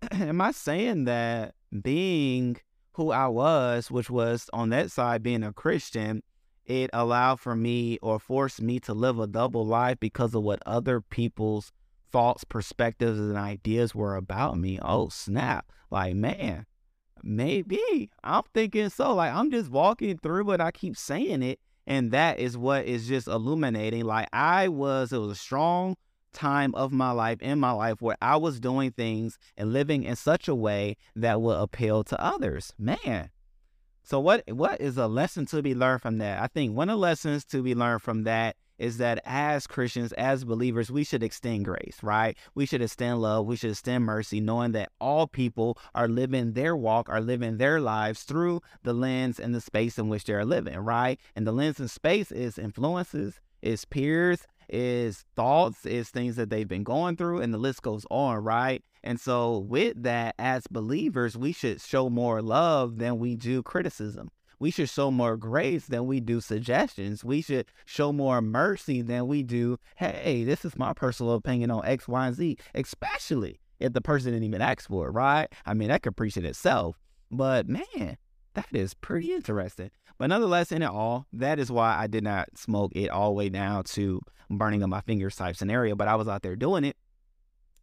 am 0.12 0.40
I 0.40 0.52
saying 0.52 1.04
that 1.04 1.54
being 1.82 2.56
who 2.92 3.10
I 3.10 3.26
was, 3.28 3.90
which 3.90 4.10
was 4.10 4.48
on 4.52 4.70
that 4.70 4.90
side 4.90 5.22
being 5.22 5.42
a 5.42 5.52
Christian, 5.52 6.22
it 6.64 6.90
allowed 6.92 7.40
for 7.40 7.54
me 7.54 7.98
or 8.02 8.18
forced 8.18 8.62
me 8.62 8.80
to 8.80 8.94
live 8.94 9.18
a 9.18 9.26
double 9.26 9.66
life 9.66 9.98
because 10.00 10.34
of 10.34 10.42
what 10.42 10.62
other 10.64 11.00
people's 11.00 11.72
thoughts, 12.10 12.44
perspectives, 12.44 13.18
and 13.18 13.36
ideas 13.36 13.94
were 13.94 14.16
about 14.16 14.56
me. 14.56 14.78
Oh 14.80 15.08
snap. 15.08 15.70
Like 15.90 16.14
man, 16.14 16.66
Maybe. 17.24 18.10
I'm 18.22 18.42
thinking 18.52 18.90
so. 18.90 19.14
Like 19.14 19.32
I'm 19.32 19.50
just 19.50 19.70
walking 19.70 20.18
through 20.18 20.50
it. 20.52 20.60
I 20.60 20.70
keep 20.70 20.96
saying 20.96 21.42
it. 21.42 21.58
And 21.86 22.12
that 22.12 22.38
is 22.38 22.56
what 22.56 22.84
is 22.84 23.08
just 23.08 23.28
illuminating. 23.28 24.04
Like 24.04 24.28
I 24.32 24.68
was, 24.68 25.12
it 25.12 25.18
was 25.18 25.30
a 25.30 25.34
strong 25.36 25.96
time 26.34 26.74
of 26.74 26.92
my 26.92 27.10
life 27.12 27.40
in 27.40 27.58
my 27.58 27.70
life 27.70 28.02
where 28.02 28.16
I 28.20 28.36
was 28.36 28.60
doing 28.60 28.90
things 28.90 29.38
and 29.56 29.72
living 29.72 30.02
in 30.02 30.16
such 30.16 30.48
a 30.48 30.54
way 30.54 30.96
that 31.16 31.40
would 31.40 31.58
appeal 31.58 32.04
to 32.04 32.20
others. 32.20 32.74
Man. 32.78 33.30
So 34.02 34.20
what 34.20 34.44
what 34.52 34.82
is 34.82 34.98
a 34.98 35.06
lesson 35.06 35.46
to 35.46 35.62
be 35.62 35.74
learned 35.74 36.02
from 36.02 36.18
that? 36.18 36.42
I 36.42 36.48
think 36.48 36.76
one 36.76 36.90
of 36.90 36.94
the 36.94 37.00
lessons 37.00 37.44
to 37.46 37.62
be 37.62 37.74
learned 37.74 38.02
from 38.02 38.24
that 38.24 38.56
is 38.78 38.98
that 38.98 39.20
as 39.24 39.66
Christians, 39.66 40.12
as 40.12 40.44
believers, 40.44 40.90
we 40.90 41.04
should 41.04 41.22
extend 41.22 41.64
grace, 41.64 41.98
right? 42.02 42.36
We 42.54 42.66
should 42.66 42.82
extend 42.82 43.22
love. 43.22 43.46
We 43.46 43.56
should 43.56 43.70
extend 43.70 44.04
mercy, 44.04 44.40
knowing 44.40 44.72
that 44.72 44.90
all 45.00 45.26
people 45.26 45.78
are 45.94 46.08
living 46.08 46.52
their 46.52 46.76
walk, 46.76 47.08
are 47.08 47.20
living 47.20 47.58
their 47.58 47.80
lives 47.80 48.24
through 48.24 48.60
the 48.82 48.92
lens 48.92 49.38
and 49.38 49.54
the 49.54 49.60
space 49.60 49.98
in 49.98 50.08
which 50.08 50.24
they're 50.24 50.44
living, 50.44 50.76
right? 50.78 51.18
And 51.36 51.46
the 51.46 51.52
lens 51.52 51.78
and 51.78 51.90
space 51.90 52.32
is 52.32 52.58
influences, 52.58 53.40
is 53.62 53.84
peers, 53.84 54.46
is 54.68 55.24
thoughts, 55.36 55.86
is 55.86 56.10
things 56.10 56.36
that 56.36 56.50
they've 56.50 56.68
been 56.68 56.84
going 56.84 57.16
through, 57.16 57.40
and 57.40 57.52
the 57.52 57.58
list 57.58 57.82
goes 57.82 58.06
on, 58.10 58.38
right? 58.38 58.82
And 59.02 59.20
so, 59.20 59.58
with 59.58 60.02
that, 60.02 60.34
as 60.38 60.66
believers, 60.66 61.36
we 61.36 61.52
should 61.52 61.80
show 61.80 62.08
more 62.08 62.40
love 62.40 62.98
than 62.98 63.18
we 63.18 63.36
do 63.36 63.62
criticism 63.62 64.30
we 64.58 64.70
should 64.70 64.88
show 64.88 65.10
more 65.10 65.36
grace 65.36 65.86
than 65.86 66.06
we 66.06 66.20
do 66.20 66.40
suggestions. 66.40 67.24
We 67.24 67.42
should 67.42 67.66
show 67.84 68.12
more 68.12 68.40
mercy 68.40 69.02
than 69.02 69.26
we 69.26 69.42
do, 69.42 69.78
hey, 69.96 70.44
this 70.44 70.64
is 70.64 70.76
my 70.76 70.92
personal 70.92 71.34
opinion 71.34 71.70
on 71.70 71.84
X, 71.84 72.08
Y, 72.08 72.26
and 72.26 72.34
Z, 72.34 72.56
especially 72.74 73.60
if 73.80 73.92
the 73.92 74.00
person 74.00 74.32
didn't 74.32 74.46
even 74.46 74.62
ask 74.62 74.88
for 74.88 75.08
it, 75.08 75.10
right? 75.10 75.48
I 75.66 75.74
mean, 75.74 75.88
that 75.88 76.02
could 76.02 76.16
preach 76.16 76.36
it 76.36 76.44
itself. 76.44 76.98
But 77.30 77.68
man, 77.68 78.16
that 78.54 78.66
is 78.72 78.94
pretty 78.94 79.32
interesting. 79.32 79.90
But 80.18 80.28
nonetheless, 80.28 80.72
in 80.72 80.82
it 80.82 80.90
all, 80.90 81.26
that 81.32 81.58
is 81.58 81.70
why 81.70 81.96
I 81.96 82.06
did 82.06 82.24
not 82.24 82.56
smoke 82.56 82.92
it 82.94 83.10
all 83.10 83.28
the 83.28 83.34
way 83.34 83.48
down 83.48 83.84
to 83.84 84.20
burning 84.48 84.82
of 84.82 84.88
my 84.88 85.00
fingers 85.00 85.36
type 85.36 85.56
scenario. 85.56 85.94
But 85.94 86.08
I 86.08 86.14
was 86.14 86.28
out 86.28 86.42
there 86.42 86.56
doing 86.56 86.84
it. 86.84 86.96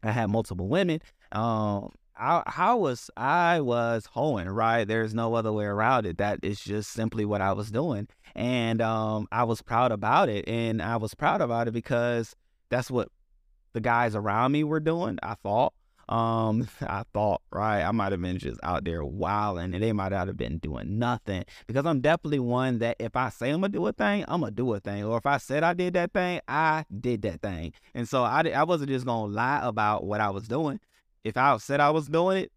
I 0.03 0.11
had 0.11 0.29
multiple 0.29 0.67
women. 0.67 1.01
Um, 1.31 1.91
I, 2.17 2.43
I 2.57 2.73
was 2.73 3.09
I 3.17 3.61
was 3.61 4.07
hoeing, 4.11 4.47
right? 4.49 4.87
There's 4.87 5.13
no 5.13 5.33
other 5.33 5.51
way 5.51 5.65
around 5.65 6.05
it. 6.05 6.17
That 6.17 6.39
is 6.43 6.59
just 6.59 6.91
simply 6.91 7.25
what 7.25 7.41
I 7.41 7.53
was 7.53 7.71
doing. 7.71 8.07
And 8.35 8.81
um, 8.81 9.27
I 9.31 9.43
was 9.43 9.61
proud 9.61 9.91
about 9.91 10.29
it. 10.29 10.47
And 10.47 10.81
I 10.81 10.97
was 10.97 11.13
proud 11.13 11.41
about 11.41 11.67
it 11.67 11.71
because 11.71 12.35
that's 12.69 12.89
what 12.89 13.09
the 13.73 13.81
guys 13.81 14.15
around 14.15 14.51
me 14.51 14.63
were 14.63 14.79
doing, 14.79 15.17
I 15.23 15.35
thought. 15.35 15.73
Um, 16.11 16.67
I 16.81 17.03
thought, 17.13 17.41
right, 17.51 17.83
I 17.83 17.91
might 17.91 18.11
have 18.11 18.21
been 18.21 18.37
just 18.37 18.59
out 18.61 18.83
there 18.83 19.03
wilding 19.03 19.73
and 19.73 19.81
they 19.81 19.93
might 19.93 20.11
not 20.11 20.27
have 20.27 20.37
been 20.37 20.59
doing 20.59 20.99
nothing. 20.99 21.45
Because 21.67 21.85
I'm 21.85 22.01
definitely 22.01 22.39
one 22.39 22.79
that 22.79 22.97
if 22.99 23.15
I 23.15 23.29
say 23.29 23.49
I'm 23.49 23.61
gonna 23.61 23.69
do 23.69 23.87
a 23.87 23.93
thing, 23.93 24.25
I'm 24.27 24.41
gonna 24.41 24.51
do 24.51 24.73
a 24.73 24.79
thing. 24.79 25.03
Or 25.03 25.17
if 25.17 25.25
I 25.25 25.37
said 25.37 25.63
I 25.63 25.73
did 25.73 25.93
that 25.95 26.13
thing, 26.13 26.41
I 26.47 26.85
did 26.99 27.23
that 27.23 27.41
thing. 27.41 27.73
And 27.95 28.07
so 28.07 28.23
I, 28.23 28.43
I 28.53 28.63
wasn't 28.63 28.89
just 28.89 29.05
gonna 29.05 29.33
lie 29.33 29.61
about 29.63 30.03
what 30.03 30.21
I 30.21 30.29
was 30.29 30.47
doing 30.47 30.79
if 31.23 31.37
I 31.37 31.57
said 31.57 31.79
I 31.79 31.89
was 31.91 32.07
doing 32.07 32.37
it, 32.37 32.51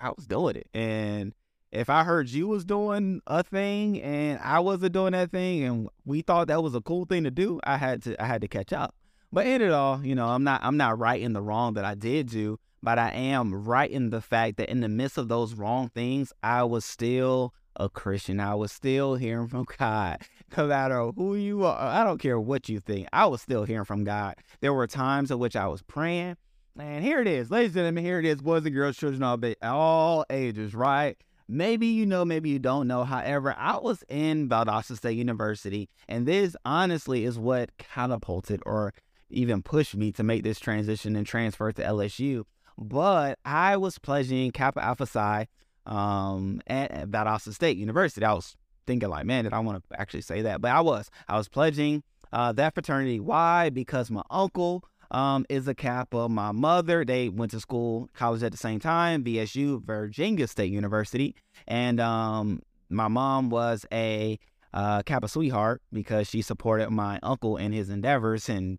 I 0.00 0.10
was 0.10 0.26
doing 0.26 0.56
it. 0.56 0.68
And 0.74 1.34
if 1.72 1.88
I 1.88 2.04
heard 2.04 2.28
you 2.28 2.48
was 2.48 2.64
doing 2.64 3.20
a 3.26 3.42
thing 3.42 4.00
and 4.02 4.38
I 4.40 4.60
wasn't 4.60 4.92
doing 4.92 5.12
that 5.12 5.30
thing 5.30 5.64
and 5.64 5.88
we 6.04 6.22
thought 6.22 6.48
that 6.48 6.62
was 6.62 6.74
a 6.74 6.80
cool 6.80 7.04
thing 7.04 7.24
to 7.24 7.30
do, 7.30 7.60
I 7.64 7.76
had 7.76 8.02
to 8.04 8.22
I 8.22 8.26
had 8.26 8.42
to 8.42 8.48
catch 8.48 8.72
up. 8.72 8.94
But 9.34 9.48
in 9.48 9.62
it 9.62 9.72
all, 9.72 10.00
you 10.06 10.14
know, 10.14 10.28
I'm 10.28 10.44
not 10.44 10.60
I'm 10.62 10.76
not 10.76 10.96
right 10.96 11.20
in 11.20 11.32
the 11.32 11.42
wrong 11.42 11.74
that 11.74 11.84
I 11.84 11.96
did 11.96 12.30
do, 12.30 12.60
but 12.80 13.00
I 13.00 13.10
am 13.10 13.64
right 13.64 13.90
in 13.90 14.10
the 14.10 14.20
fact 14.20 14.58
that 14.58 14.70
in 14.70 14.80
the 14.80 14.88
midst 14.88 15.18
of 15.18 15.26
those 15.26 15.54
wrong 15.54 15.88
things, 15.88 16.32
I 16.44 16.62
was 16.62 16.84
still 16.84 17.52
a 17.74 17.88
Christian. 17.88 18.38
I 18.38 18.54
was 18.54 18.70
still 18.70 19.16
hearing 19.16 19.48
from 19.48 19.66
God. 19.78 20.22
No 20.56 20.68
matter 20.68 21.10
who 21.16 21.34
you 21.34 21.64
are, 21.64 21.76
I 21.76 22.04
don't 22.04 22.18
care 22.18 22.38
what 22.38 22.68
you 22.68 22.78
think. 22.78 23.08
I 23.12 23.26
was 23.26 23.42
still 23.42 23.64
hearing 23.64 23.84
from 23.84 24.04
God. 24.04 24.36
There 24.60 24.72
were 24.72 24.86
times 24.86 25.32
in 25.32 25.40
which 25.40 25.56
I 25.56 25.66
was 25.66 25.82
praying. 25.82 26.36
And 26.78 27.04
here 27.04 27.20
it 27.20 27.26
is, 27.26 27.50
ladies 27.50 27.70
and 27.70 27.78
gentlemen. 27.78 28.04
Here 28.04 28.20
it 28.20 28.24
is, 28.26 28.40
boys 28.40 28.64
and 28.64 28.72
girls, 28.72 28.96
children, 28.96 29.24
all, 29.24 29.40
all 29.62 30.24
ages, 30.30 30.76
right? 30.76 31.16
Maybe 31.48 31.88
you 31.88 32.06
know, 32.06 32.24
maybe 32.24 32.50
you 32.50 32.60
don't 32.60 32.86
know. 32.86 33.02
However, 33.02 33.52
I 33.58 33.78
was 33.78 34.04
in 34.08 34.48
Valdosta 34.48 34.96
State 34.96 35.18
University, 35.18 35.88
and 36.08 36.24
this 36.24 36.54
honestly 36.64 37.24
is 37.24 37.36
what 37.36 37.76
catapulted 37.78 38.62
or 38.64 38.94
even 39.34 39.62
pushed 39.62 39.96
me 39.96 40.12
to 40.12 40.22
make 40.22 40.42
this 40.42 40.60
transition 40.60 41.16
and 41.16 41.26
transfer 41.26 41.72
to 41.72 41.82
LSU. 41.82 42.44
But 42.78 43.38
I 43.44 43.76
was 43.76 43.98
pledging 43.98 44.50
Kappa 44.50 44.82
Alpha 44.82 45.06
Psi 45.06 45.46
um, 45.86 46.60
at, 46.66 47.08
Valdosta 47.08 47.52
State 47.52 47.76
University. 47.76 48.24
I 48.24 48.32
was 48.32 48.56
thinking 48.86 49.08
like, 49.08 49.26
man, 49.26 49.44
did 49.44 49.52
I 49.52 49.60
want 49.60 49.82
to 49.82 50.00
actually 50.00 50.22
say 50.22 50.42
that? 50.42 50.60
But 50.60 50.70
I 50.70 50.80
was. 50.80 51.10
I 51.28 51.36
was 51.36 51.48
pledging 51.48 52.02
uh, 52.32 52.52
that 52.52 52.74
fraternity. 52.74 53.20
Why? 53.20 53.70
Because 53.70 54.10
my 54.10 54.22
uncle 54.30 54.84
um, 55.10 55.46
is 55.48 55.68
a 55.68 55.74
Kappa. 55.74 56.28
My 56.28 56.52
mother, 56.52 57.04
they 57.04 57.28
went 57.28 57.52
to 57.52 57.60
school, 57.60 58.08
college 58.14 58.42
at 58.42 58.52
the 58.52 58.58
same 58.58 58.80
time, 58.80 59.22
VSU, 59.24 59.82
Virginia 59.84 60.46
State 60.48 60.72
University. 60.72 61.34
And 61.68 62.00
um, 62.00 62.60
my 62.90 63.08
mom 63.08 63.50
was 63.50 63.86
a 63.92 64.38
uh, 64.72 65.02
Kappa 65.02 65.28
sweetheart 65.28 65.82
because 65.92 66.28
she 66.28 66.42
supported 66.42 66.90
my 66.90 67.20
uncle 67.22 67.56
in 67.56 67.72
his 67.72 67.90
endeavors 67.90 68.48
and 68.48 68.78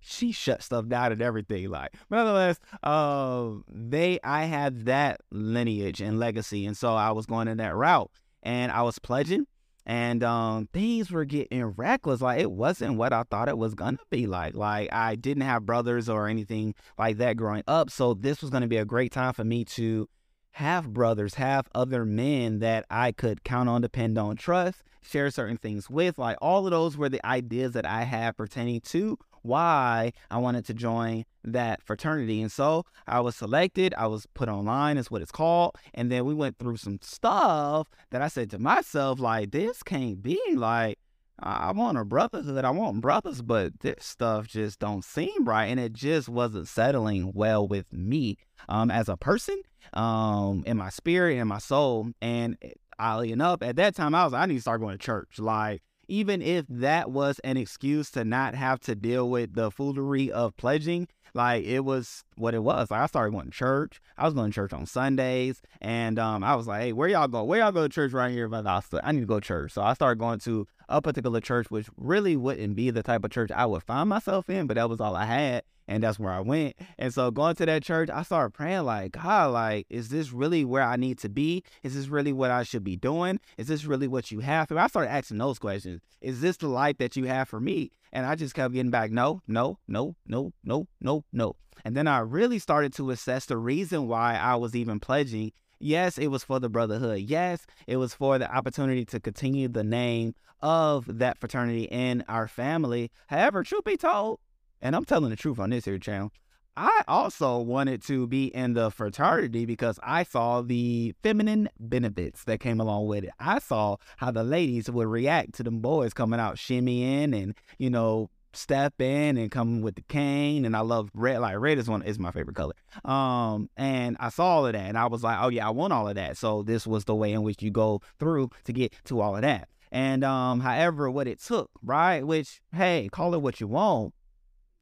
she 0.00 0.32
shut 0.32 0.62
stuff 0.62 0.88
down 0.88 1.12
and 1.12 1.22
everything. 1.22 1.68
Like, 1.68 1.92
but 2.08 2.16
nonetheless, 2.16 2.58
uh, 2.82 3.50
they, 3.68 4.18
I 4.24 4.44
had 4.44 4.86
that 4.86 5.20
lineage 5.30 6.00
and 6.00 6.18
legacy. 6.18 6.66
And 6.66 6.76
so 6.76 6.94
I 6.94 7.12
was 7.12 7.26
going 7.26 7.48
in 7.48 7.58
that 7.58 7.74
route 7.74 8.10
and 8.42 8.72
I 8.72 8.82
was 8.82 8.98
pledging 8.98 9.46
and 9.86 10.22
um, 10.22 10.68
things 10.72 11.10
were 11.10 11.24
getting 11.24 11.64
reckless. 11.64 12.20
Like 12.20 12.40
it 12.40 12.50
wasn't 12.50 12.96
what 12.96 13.12
I 13.12 13.24
thought 13.24 13.48
it 13.48 13.58
was 13.58 13.74
gonna 13.74 13.98
be 14.10 14.26
like. 14.26 14.54
Like 14.54 14.92
I 14.92 15.16
didn't 15.16 15.42
have 15.42 15.66
brothers 15.66 16.08
or 16.08 16.28
anything 16.28 16.74
like 16.98 17.18
that 17.18 17.36
growing 17.36 17.64
up, 17.66 17.90
so 17.90 18.14
this 18.14 18.40
was 18.40 18.50
gonna 18.50 18.68
be 18.68 18.76
a 18.76 18.84
great 18.84 19.12
time 19.12 19.32
for 19.32 19.44
me 19.44 19.64
to 19.64 20.08
have 20.52 20.92
brothers, 20.92 21.34
have 21.34 21.68
other 21.74 22.04
men 22.04 22.58
that 22.58 22.84
I 22.90 23.12
could 23.12 23.44
count 23.44 23.68
on, 23.68 23.82
depend 23.82 24.18
on, 24.18 24.36
trust, 24.36 24.82
share 25.00 25.30
certain 25.30 25.56
things 25.56 25.88
with. 25.88 26.18
Like 26.18 26.36
all 26.40 26.66
of 26.66 26.70
those 26.70 26.96
were 26.96 27.08
the 27.08 27.24
ideas 27.26 27.72
that 27.72 27.86
I 27.86 28.02
had 28.02 28.36
pertaining 28.36 28.80
to 28.82 29.18
why 29.42 30.12
I 30.30 30.38
wanted 30.38 30.64
to 30.66 30.74
join 30.74 31.24
that 31.44 31.82
fraternity. 31.82 32.42
And 32.42 32.52
so 32.52 32.84
I 33.06 33.20
was 33.20 33.36
selected, 33.36 33.94
I 33.96 34.06
was 34.06 34.26
put 34.34 34.48
online, 34.48 34.98
is 34.98 35.10
what 35.10 35.22
it's 35.22 35.32
called. 35.32 35.76
And 35.94 36.10
then 36.10 36.24
we 36.24 36.34
went 36.34 36.58
through 36.58 36.76
some 36.76 36.98
stuff 37.02 37.88
that 38.10 38.22
I 38.22 38.28
said 38.28 38.50
to 38.50 38.58
myself, 38.58 39.20
like, 39.20 39.50
this 39.50 39.82
can't 39.82 40.22
be 40.22 40.40
like, 40.54 40.98
I 41.42 41.72
want 41.72 41.96
a 41.96 42.04
brotherhood. 42.04 42.64
I 42.64 42.70
want 42.70 43.00
brothers, 43.00 43.40
but 43.40 43.80
this 43.80 44.04
stuff 44.04 44.46
just 44.46 44.78
don't 44.78 45.02
seem 45.02 45.44
right, 45.44 45.66
and 45.66 45.80
it 45.80 45.94
just 45.94 46.28
wasn't 46.28 46.68
settling 46.68 47.32
well 47.34 47.66
with 47.66 47.90
me 47.92 48.36
um, 48.68 48.90
as 48.90 49.08
a 49.08 49.16
person, 49.16 49.62
um, 49.94 50.62
in 50.66 50.76
my 50.76 50.90
spirit 50.90 51.38
and 51.38 51.48
my 51.48 51.58
soul. 51.58 52.10
And 52.20 52.58
oddly 52.98 53.32
enough, 53.32 53.62
at 53.62 53.76
that 53.76 53.96
time, 53.96 54.14
I 54.14 54.24
was 54.24 54.34
I 54.34 54.44
need 54.46 54.56
to 54.56 54.60
start 54.60 54.82
going 54.82 54.98
to 54.98 55.02
church. 55.02 55.38
Like 55.38 55.82
even 56.10 56.42
if 56.42 56.66
that 56.68 57.10
was 57.10 57.38
an 57.40 57.56
excuse 57.56 58.10
to 58.10 58.24
not 58.24 58.54
have 58.54 58.80
to 58.80 58.94
deal 58.94 59.30
with 59.30 59.54
the 59.54 59.70
foolery 59.70 60.30
of 60.30 60.56
pledging, 60.56 61.08
like 61.34 61.64
it 61.64 61.80
was 61.80 62.24
what 62.36 62.54
it 62.54 62.64
was. 62.64 62.90
Like 62.90 63.00
I 63.00 63.06
started 63.06 63.30
going 63.32 63.46
to 63.46 63.50
church. 63.52 64.00
I 64.18 64.24
was 64.24 64.34
going 64.34 64.50
to 64.50 64.54
church 64.54 64.72
on 64.72 64.86
Sundays, 64.86 65.62
and 65.80 66.18
um, 66.18 66.42
I 66.42 66.56
was 66.56 66.66
like, 66.66 66.82
"Hey, 66.82 66.92
where 66.92 67.08
y'all 67.08 67.28
go? 67.28 67.44
Where 67.44 67.60
y'all 67.60 67.72
go 67.72 67.82
to 67.82 67.88
church 67.88 68.12
right 68.12 68.32
here?" 68.32 68.48
But 68.48 68.66
I 68.66 69.12
need 69.12 69.20
to 69.20 69.26
go 69.26 69.38
to 69.38 69.46
church. 69.46 69.72
So 69.72 69.82
I 69.82 69.94
started 69.94 70.18
going 70.18 70.40
to 70.40 70.66
a 70.88 71.00
particular 71.00 71.40
church, 71.40 71.70
which 71.70 71.86
really 71.96 72.36
wouldn't 72.36 72.74
be 72.74 72.90
the 72.90 73.04
type 73.04 73.24
of 73.24 73.30
church 73.30 73.52
I 73.52 73.66
would 73.66 73.84
find 73.84 74.08
myself 74.08 74.50
in, 74.50 74.66
but 74.66 74.74
that 74.74 74.90
was 74.90 75.00
all 75.00 75.14
I 75.14 75.26
had 75.26 75.62
and 75.90 76.04
that's 76.04 76.20
where 76.20 76.32
I 76.32 76.40
went. 76.40 76.76
And 76.98 77.12
so 77.12 77.32
going 77.32 77.56
to 77.56 77.66
that 77.66 77.82
church, 77.82 78.08
I 78.10 78.22
started 78.22 78.54
praying 78.54 78.84
like, 78.84 79.12
God, 79.12 79.52
like, 79.52 79.86
is 79.90 80.08
this 80.08 80.32
really 80.32 80.64
where 80.64 80.84
I 80.84 80.94
need 80.94 81.18
to 81.18 81.28
be? 81.28 81.64
Is 81.82 81.96
this 81.96 82.06
really 82.06 82.32
what 82.32 82.52
I 82.52 82.62
should 82.62 82.84
be 82.84 82.96
doing? 82.96 83.40
Is 83.58 83.66
this 83.66 83.84
really 83.84 84.06
what 84.06 84.30
you 84.30 84.38
have 84.38 84.70
me? 84.70 84.78
I 84.78 84.86
started 84.86 85.10
asking 85.10 85.38
those 85.38 85.58
questions. 85.58 86.00
Is 86.20 86.40
this 86.40 86.56
the 86.56 86.68
life 86.68 86.98
that 86.98 87.16
you 87.16 87.24
have 87.24 87.48
for 87.48 87.58
me? 87.60 87.90
And 88.12 88.24
I 88.24 88.36
just 88.36 88.54
kept 88.54 88.72
getting 88.72 88.92
back, 88.92 89.10
no, 89.10 89.42
no, 89.48 89.78
no, 89.88 90.14
no, 90.26 90.52
no, 90.62 90.86
no, 91.00 91.24
no. 91.32 91.56
And 91.84 91.96
then 91.96 92.06
I 92.06 92.20
really 92.20 92.60
started 92.60 92.94
to 92.94 93.10
assess 93.10 93.46
the 93.46 93.56
reason 93.56 94.06
why 94.06 94.36
I 94.36 94.54
was 94.54 94.76
even 94.76 95.00
pledging. 95.00 95.50
Yes, 95.80 96.18
it 96.18 96.28
was 96.28 96.44
for 96.44 96.60
the 96.60 96.68
brotherhood. 96.68 97.20
Yes, 97.20 97.66
it 97.88 97.96
was 97.96 98.14
for 98.14 98.38
the 98.38 98.52
opportunity 98.54 99.04
to 99.06 99.18
continue 99.18 99.66
the 99.66 99.82
name 99.82 100.34
of 100.62 101.18
that 101.18 101.38
fraternity 101.38 101.84
in 101.84 102.22
our 102.28 102.46
family. 102.46 103.10
However, 103.26 103.64
truth 103.64 103.84
be 103.84 103.96
told, 103.96 104.38
and 104.82 104.96
I'm 104.96 105.04
telling 105.04 105.30
the 105.30 105.36
truth 105.36 105.58
on 105.58 105.70
this 105.70 105.84
here 105.84 105.98
channel. 105.98 106.32
I 106.76 107.02
also 107.08 107.58
wanted 107.58 108.02
to 108.04 108.26
be 108.26 108.46
in 108.46 108.74
the 108.74 108.90
fraternity 108.90 109.66
because 109.66 109.98
I 110.02 110.22
saw 110.22 110.62
the 110.62 111.14
feminine 111.22 111.68
benefits 111.78 112.44
that 112.44 112.60
came 112.60 112.80
along 112.80 113.06
with 113.06 113.24
it. 113.24 113.30
I 113.38 113.58
saw 113.58 113.96
how 114.18 114.30
the 114.30 114.44
ladies 114.44 114.90
would 114.90 115.08
react 115.08 115.54
to 115.54 115.62
them 115.62 115.80
boys 115.80 116.14
coming 116.14 116.40
out 116.40 116.56
shimmying 116.56 117.34
and, 117.34 117.54
you 117.78 117.90
know, 117.90 118.30
step 118.52 119.00
in 119.00 119.36
and 119.36 119.50
come 119.50 119.80
with 119.80 119.94
the 119.96 120.02
cane 120.02 120.64
and 120.64 120.76
I 120.76 120.80
love 120.80 121.10
red 121.14 121.40
like 121.40 121.56
red 121.58 121.78
is 121.78 121.88
one 121.88 122.02
is 122.02 122.18
my 122.18 122.30
favorite 122.30 122.56
color. 122.56 122.74
Um 123.04 123.68
and 123.76 124.16
I 124.18 124.28
saw 124.30 124.56
all 124.56 124.66
of 124.66 124.72
that 124.72 124.88
and 124.88 124.98
I 124.98 125.06
was 125.06 125.22
like, 125.22 125.38
"Oh 125.40 125.48
yeah, 125.48 125.68
I 125.68 125.70
want 125.70 125.92
all 125.92 126.08
of 126.08 126.16
that." 126.16 126.36
So 126.36 126.62
this 126.62 126.86
was 126.86 127.04
the 127.04 127.14
way 127.14 127.32
in 127.32 127.42
which 127.42 127.62
you 127.62 127.70
go 127.70 128.00
through 128.18 128.50
to 128.64 128.72
get 128.72 128.92
to 129.04 129.20
all 129.20 129.36
of 129.36 129.42
that. 129.42 129.68
And 129.92 130.24
um 130.24 130.60
however 130.60 131.10
what 131.10 131.28
it 131.28 131.40
took, 131.40 131.70
right? 131.82 132.26
Which 132.26 132.60
hey, 132.74 133.08
call 133.12 133.34
it 133.34 133.42
what 133.42 133.60
you 133.60 133.68
want 133.68 134.14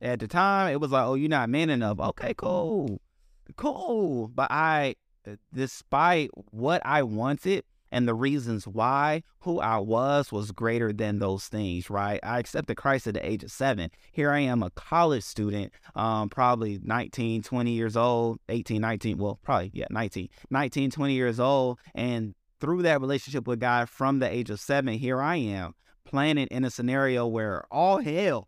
at 0.00 0.20
the 0.20 0.28
time, 0.28 0.72
it 0.72 0.80
was 0.80 0.90
like, 0.90 1.04
oh, 1.06 1.14
you're 1.14 1.28
not 1.28 1.50
man 1.50 1.70
enough. 1.70 1.98
Okay, 1.98 2.34
cool. 2.36 3.00
Cool. 3.56 4.28
But 4.28 4.50
I, 4.50 4.94
uh, 5.26 5.36
despite 5.52 6.30
what 6.50 6.82
I 6.84 7.02
wanted 7.02 7.64
and 7.90 8.06
the 8.06 8.14
reasons 8.14 8.66
why, 8.66 9.22
who 9.40 9.60
I 9.60 9.78
was 9.78 10.30
was 10.30 10.52
greater 10.52 10.92
than 10.92 11.18
those 11.18 11.46
things, 11.46 11.88
right? 11.88 12.20
I 12.22 12.38
accepted 12.38 12.76
Christ 12.76 13.06
at 13.06 13.14
the 13.14 13.26
age 13.26 13.42
of 13.42 13.50
seven. 13.50 13.90
Here 14.12 14.30
I 14.30 14.40
am, 14.40 14.62
a 14.62 14.70
college 14.70 15.24
student, 15.24 15.72
um, 15.96 16.28
probably 16.28 16.78
19, 16.82 17.42
20 17.42 17.70
years 17.70 17.96
old, 17.96 18.40
18, 18.48 18.80
19, 18.80 19.18
well, 19.18 19.38
probably, 19.42 19.70
yeah, 19.72 19.86
19, 19.90 20.28
19, 20.50 20.90
20 20.90 21.14
years 21.14 21.40
old. 21.40 21.78
And 21.94 22.34
through 22.60 22.82
that 22.82 23.00
relationship 23.00 23.46
with 23.46 23.60
God 23.60 23.88
from 23.88 24.18
the 24.18 24.30
age 24.30 24.50
of 24.50 24.60
seven, 24.60 24.94
here 24.94 25.20
I 25.22 25.36
am 25.36 25.74
planted 26.04 26.48
in 26.48 26.64
a 26.64 26.70
scenario 26.70 27.26
where 27.26 27.64
all 27.70 27.98
hell 27.98 28.46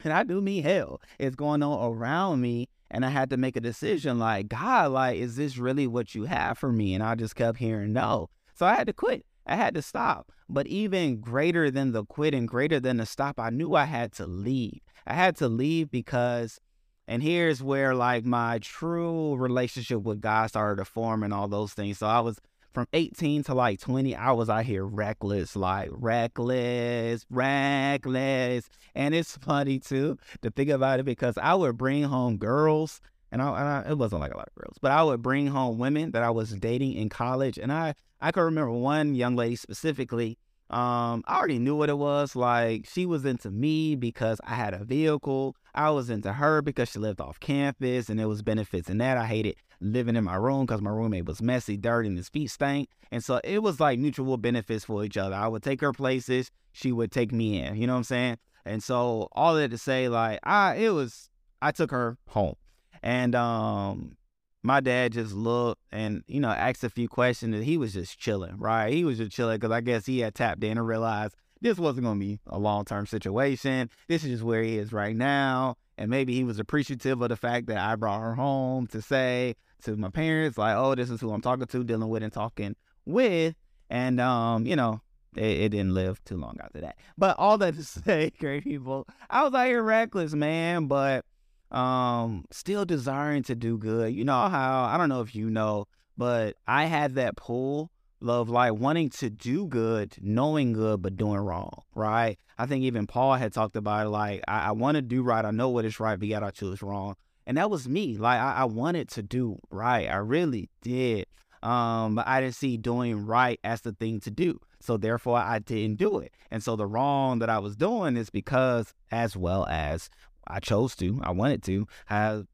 and 0.04 0.12
I 0.12 0.22
do 0.22 0.40
mean 0.40 0.62
hell 0.62 1.00
is 1.18 1.34
going 1.34 1.62
on 1.62 1.92
around 1.92 2.40
me. 2.40 2.68
And 2.90 3.04
I 3.04 3.10
had 3.10 3.30
to 3.30 3.36
make 3.36 3.56
a 3.56 3.60
decision 3.60 4.18
like, 4.18 4.48
God, 4.48 4.92
like, 4.92 5.16
is 5.16 5.36
this 5.36 5.58
really 5.58 5.86
what 5.86 6.14
you 6.14 6.24
have 6.24 6.58
for 6.58 6.72
me? 6.72 6.94
And 6.94 7.04
I 7.04 7.14
just 7.14 7.36
kept 7.36 7.58
hearing 7.58 7.92
no. 7.92 8.30
So 8.54 8.66
I 8.66 8.74
had 8.74 8.88
to 8.88 8.92
quit. 8.92 9.24
I 9.46 9.54
had 9.54 9.74
to 9.74 9.82
stop. 9.82 10.32
But 10.48 10.66
even 10.66 11.20
greater 11.20 11.70
than 11.70 11.92
the 11.92 12.04
quit 12.04 12.34
and 12.34 12.48
greater 12.48 12.80
than 12.80 12.96
the 12.96 13.06
stop, 13.06 13.38
I 13.38 13.50
knew 13.50 13.74
I 13.74 13.84
had 13.84 14.12
to 14.14 14.26
leave. 14.26 14.80
I 15.06 15.14
had 15.14 15.36
to 15.36 15.48
leave 15.48 15.90
because, 15.90 16.58
and 17.06 17.22
here's 17.22 17.62
where 17.62 17.94
like 17.94 18.24
my 18.24 18.58
true 18.58 19.36
relationship 19.36 20.02
with 20.02 20.20
God 20.20 20.48
started 20.48 20.82
to 20.82 20.84
form 20.84 21.22
and 21.22 21.32
all 21.32 21.46
those 21.46 21.72
things. 21.72 21.98
So 21.98 22.06
I 22.06 22.20
was 22.20 22.40
from 22.72 22.86
18 22.92 23.44
to 23.44 23.54
like 23.54 23.80
20, 23.80 24.14
I 24.14 24.32
was 24.32 24.48
out 24.48 24.64
here 24.64 24.84
reckless, 24.84 25.56
like 25.56 25.88
reckless, 25.92 27.26
reckless. 27.30 28.68
And 28.94 29.14
it's 29.14 29.36
funny 29.36 29.78
too 29.78 30.18
to 30.42 30.50
think 30.50 30.70
about 30.70 31.00
it 31.00 31.04
because 31.04 31.36
I 31.38 31.54
would 31.54 31.76
bring 31.76 32.04
home 32.04 32.36
girls, 32.36 33.00
and, 33.32 33.42
I, 33.42 33.48
and 33.48 33.68
I, 33.68 33.90
it 33.90 33.98
wasn't 33.98 34.20
like 34.20 34.34
a 34.34 34.36
lot 34.36 34.48
of 34.48 34.54
girls, 34.54 34.76
but 34.80 34.92
I 34.92 35.02
would 35.02 35.22
bring 35.22 35.48
home 35.48 35.78
women 35.78 36.12
that 36.12 36.22
I 36.22 36.30
was 36.30 36.50
dating 36.52 36.94
in 36.94 37.08
college. 37.08 37.58
And 37.58 37.72
I, 37.72 37.94
I 38.20 38.32
could 38.32 38.42
remember 38.42 38.72
one 38.72 39.14
young 39.14 39.36
lady 39.36 39.56
specifically. 39.56 40.38
Um, 40.68 41.24
I 41.26 41.36
already 41.36 41.58
knew 41.58 41.74
what 41.74 41.88
it 41.88 41.98
was. 41.98 42.36
Like 42.36 42.86
she 42.88 43.04
was 43.04 43.24
into 43.24 43.50
me 43.50 43.96
because 43.96 44.40
I 44.44 44.54
had 44.54 44.72
a 44.72 44.84
vehicle. 44.84 45.56
I 45.74 45.90
was 45.90 46.10
into 46.10 46.32
her 46.32 46.62
because 46.62 46.90
she 46.90 47.00
lived 47.00 47.20
off 47.20 47.40
campus 47.40 48.08
and 48.08 48.20
there 48.20 48.28
was 48.28 48.42
benefits 48.42 48.88
and 48.88 49.00
that. 49.00 49.16
I 49.16 49.26
hated 49.26 49.56
living 49.80 50.16
in 50.16 50.24
my 50.24 50.36
room 50.36 50.66
because 50.66 50.82
my 50.82 50.90
roommate 50.90 51.24
was 51.24 51.42
messy, 51.42 51.76
dirty, 51.76 52.08
and 52.08 52.16
his 52.16 52.28
feet 52.28 52.50
stank. 52.50 52.88
And 53.10 53.24
so 53.24 53.40
it 53.44 53.62
was 53.62 53.80
like 53.80 53.98
mutual 53.98 54.36
benefits 54.36 54.84
for 54.84 55.04
each 55.04 55.16
other. 55.16 55.34
I 55.34 55.48
would 55.48 55.62
take 55.62 55.80
her 55.80 55.92
places, 55.92 56.50
she 56.72 56.92
would 56.92 57.10
take 57.10 57.32
me 57.32 57.60
in. 57.60 57.76
You 57.76 57.86
know 57.86 57.94
what 57.94 57.98
I'm 57.98 58.04
saying? 58.04 58.38
And 58.64 58.82
so 58.82 59.28
all 59.32 59.54
that 59.54 59.70
to 59.70 59.78
say, 59.78 60.08
like, 60.08 60.40
I 60.42 60.76
it 60.76 60.90
was 60.90 61.30
I 61.62 61.72
took 61.72 61.90
her 61.90 62.18
home. 62.28 62.56
And 63.02 63.34
um 63.34 64.16
my 64.62 64.80
dad 64.80 65.12
just 65.12 65.32
looked 65.32 65.80
and 65.90 66.22
you 66.26 66.40
know 66.40 66.50
asked 66.50 66.84
a 66.84 66.90
few 66.90 67.08
questions 67.08 67.54
and 67.54 67.64
he 67.64 67.76
was 67.76 67.94
just 67.94 68.18
chilling 68.18 68.56
right 68.58 68.92
he 68.92 69.04
was 69.04 69.18
just 69.18 69.32
chilling 69.32 69.56
because 69.56 69.72
i 69.72 69.80
guess 69.80 70.06
he 70.06 70.20
had 70.20 70.34
tapped 70.34 70.62
in 70.62 70.76
and 70.76 70.86
realized 70.86 71.34
this 71.62 71.78
wasn't 71.78 72.04
going 72.04 72.18
to 72.18 72.26
be 72.26 72.38
a 72.46 72.58
long-term 72.58 73.06
situation 73.06 73.88
this 74.08 74.24
is 74.24 74.30
just 74.30 74.42
where 74.42 74.62
he 74.62 74.76
is 74.76 74.92
right 74.92 75.16
now 75.16 75.76
and 75.96 76.10
maybe 76.10 76.34
he 76.34 76.44
was 76.44 76.58
appreciative 76.58 77.20
of 77.22 77.28
the 77.30 77.36
fact 77.36 77.66
that 77.66 77.78
i 77.78 77.96
brought 77.96 78.20
her 78.20 78.34
home 78.34 78.86
to 78.86 79.00
say 79.00 79.54
to 79.84 79.96
my 79.96 80.10
parents, 80.10 80.58
like, 80.58 80.76
oh, 80.76 80.94
this 80.94 81.10
is 81.10 81.20
who 81.20 81.32
I'm 81.32 81.40
talking 81.40 81.66
to, 81.66 81.84
dealing 81.84 82.08
with, 82.08 82.22
and 82.22 82.32
talking 82.32 82.76
with. 83.04 83.54
And 83.88 84.20
um, 84.20 84.66
you 84.66 84.76
know, 84.76 85.00
it, 85.36 85.42
it, 85.44 85.68
didn't 85.70 85.94
live 85.94 86.22
too 86.24 86.36
long 86.36 86.56
after 86.62 86.80
that. 86.80 86.96
But 87.18 87.36
all 87.38 87.58
that 87.58 87.74
to 87.74 87.84
say, 87.84 88.32
great 88.38 88.64
people, 88.64 89.06
I 89.28 89.44
was 89.44 89.54
out 89.54 89.66
here 89.66 89.82
reckless, 89.82 90.34
man, 90.34 90.86
but 90.86 91.24
um 91.70 92.44
still 92.50 92.84
desiring 92.84 93.44
to 93.44 93.54
do 93.54 93.78
good. 93.78 94.12
You 94.12 94.24
know 94.24 94.48
how 94.48 94.84
I 94.84 94.96
don't 94.96 95.08
know 95.08 95.20
if 95.20 95.34
you 95.34 95.50
know, 95.50 95.86
but 96.16 96.56
I 96.66 96.86
had 96.86 97.14
that 97.14 97.36
pull 97.36 97.90
of 98.28 98.48
like 98.48 98.74
wanting 98.74 99.08
to 99.08 99.30
do 99.30 99.66
good, 99.66 100.16
knowing 100.20 100.72
good, 100.72 101.00
but 101.00 101.16
doing 101.16 101.38
wrong, 101.38 101.82
right? 101.94 102.38
I 102.58 102.66
think 102.66 102.84
even 102.84 103.06
Paul 103.06 103.34
had 103.34 103.52
talked 103.52 103.76
about 103.76 104.06
it 104.06 104.10
like, 104.10 104.42
I, 104.46 104.68
I 104.68 104.72
want 104.72 104.96
to 104.96 105.02
do 105.02 105.22
right. 105.22 105.44
I 105.44 105.50
know 105.50 105.70
what 105.70 105.84
is 105.84 105.98
right, 105.98 106.18
but 106.18 106.28
yet 106.28 106.42
I 106.42 106.50
choose 106.50 106.82
wrong. 106.82 107.16
And 107.50 107.56
that 107.56 107.68
was 107.68 107.88
me. 107.88 108.16
Like, 108.16 108.38
I, 108.38 108.58
I 108.58 108.64
wanted 108.66 109.08
to 109.08 109.24
do 109.24 109.58
right. 109.72 110.06
I 110.06 110.18
really 110.18 110.70
did. 110.82 111.26
Um, 111.64 112.14
but 112.14 112.28
I 112.28 112.40
didn't 112.40 112.54
see 112.54 112.76
doing 112.76 113.26
right 113.26 113.58
as 113.64 113.80
the 113.80 113.90
thing 113.90 114.20
to 114.20 114.30
do. 114.30 114.60
So 114.78 114.96
therefore, 114.96 115.38
I 115.38 115.58
didn't 115.58 115.98
do 115.98 116.20
it. 116.20 116.32
And 116.52 116.62
so 116.62 116.76
the 116.76 116.86
wrong 116.86 117.40
that 117.40 117.50
I 117.50 117.58
was 117.58 117.74
doing 117.74 118.16
is 118.16 118.30
because, 118.30 118.94
as 119.10 119.36
well 119.36 119.66
as 119.66 120.10
I 120.46 120.60
chose 120.60 120.94
to, 120.98 121.18
I 121.24 121.32
wanted 121.32 121.64
to. 121.64 121.88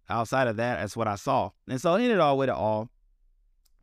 Outside 0.09 0.49
of 0.49 0.57
that, 0.57 0.81
that's 0.81 0.97
what 0.97 1.09
I 1.09 1.17
saw. 1.17 1.51
And 1.69 1.79
so 1.79 1.93
I 1.93 2.01
ended 2.01 2.19
all 2.19 2.39
with 2.39 2.49
it 2.49 2.55
all. 2.55 2.89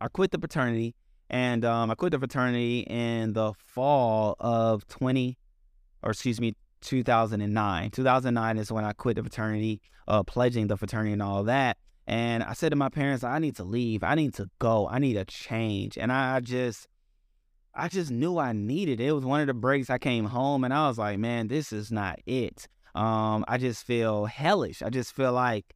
I 0.00 0.08
quit 0.08 0.32
the 0.32 0.38
fraternity 0.38 0.96
and 1.30 1.64
um, 1.64 1.92
I 1.92 1.94
quit 1.94 2.10
the 2.10 2.18
fraternity 2.18 2.80
in 2.88 3.34
the 3.34 3.52
fall 3.54 4.34
of 4.40 4.84
20, 4.88 5.38
or 6.02 6.10
excuse 6.10 6.40
me, 6.40 6.56
2009. 6.84 7.90
2009 7.90 8.58
is 8.58 8.70
when 8.70 8.84
I 8.84 8.92
quit 8.92 9.16
the 9.16 9.22
fraternity, 9.22 9.80
uh, 10.06 10.22
pledging 10.22 10.68
the 10.68 10.76
fraternity 10.76 11.12
and 11.12 11.22
all 11.22 11.44
that. 11.44 11.78
And 12.06 12.42
I 12.42 12.52
said 12.52 12.70
to 12.70 12.76
my 12.76 12.90
parents, 12.90 13.24
I 13.24 13.38
need 13.38 13.56
to 13.56 13.64
leave. 13.64 14.04
I 14.04 14.14
need 14.14 14.34
to 14.34 14.48
go. 14.58 14.86
I 14.88 14.98
need 14.98 15.16
a 15.16 15.24
change. 15.24 15.96
And 15.96 16.12
I 16.12 16.40
just, 16.40 16.86
I 17.74 17.88
just 17.88 18.10
knew 18.10 18.38
I 18.38 18.52
needed 18.52 19.00
it. 19.00 19.06
It 19.06 19.12
was 19.12 19.24
one 19.24 19.40
of 19.40 19.46
the 19.46 19.54
breaks 19.54 19.90
I 19.90 19.98
came 19.98 20.26
home 20.26 20.64
and 20.64 20.74
I 20.74 20.86
was 20.88 20.98
like, 20.98 21.18
man, 21.18 21.48
this 21.48 21.72
is 21.72 21.90
not 21.90 22.20
it. 22.26 22.68
Um, 22.94 23.44
I 23.48 23.58
just 23.58 23.84
feel 23.84 24.26
hellish. 24.26 24.82
I 24.82 24.90
just 24.90 25.16
feel 25.16 25.32
like 25.32 25.74